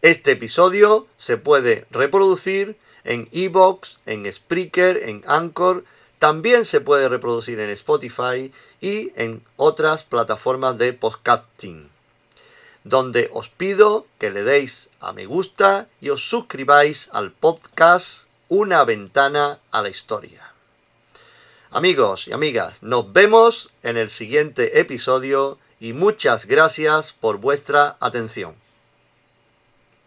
Este 0.00 0.32
episodio 0.32 1.06
se 1.18 1.36
puede 1.36 1.86
reproducir 1.90 2.78
en 3.04 3.28
Evox, 3.32 3.98
en 4.06 4.32
Spreaker, 4.32 5.02
en 5.04 5.22
Anchor, 5.26 5.84
también 6.18 6.64
se 6.64 6.80
puede 6.80 7.10
reproducir 7.10 7.60
en 7.60 7.68
Spotify 7.70 8.50
y 8.80 9.12
en 9.14 9.44
otras 9.56 10.02
plataformas 10.02 10.78
de 10.78 10.94
podcasting 10.94 11.90
donde 12.88 13.28
os 13.32 13.48
pido 13.48 14.06
que 14.18 14.30
le 14.30 14.42
deis 14.42 14.88
a 15.00 15.12
me 15.12 15.26
gusta 15.26 15.88
y 16.00 16.08
os 16.08 16.28
suscribáis 16.28 17.10
al 17.12 17.32
podcast 17.32 18.26
Una 18.48 18.84
ventana 18.84 19.58
a 19.70 19.82
la 19.82 19.90
historia. 19.90 20.47
Amigos 21.70 22.28
y 22.28 22.32
amigas, 22.32 22.78
nos 22.80 23.12
vemos 23.12 23.68
en 23.82 23.98
el 23.98 24.08
siguiente 24.08 24.80
episodio 24.80 25.58
y 25.78 25.92
muchas 25.92 26.46
gracias 26.46 27.12
por 27.12 27.36
vuestra 27.40 27.98
atención. 28.00 28.54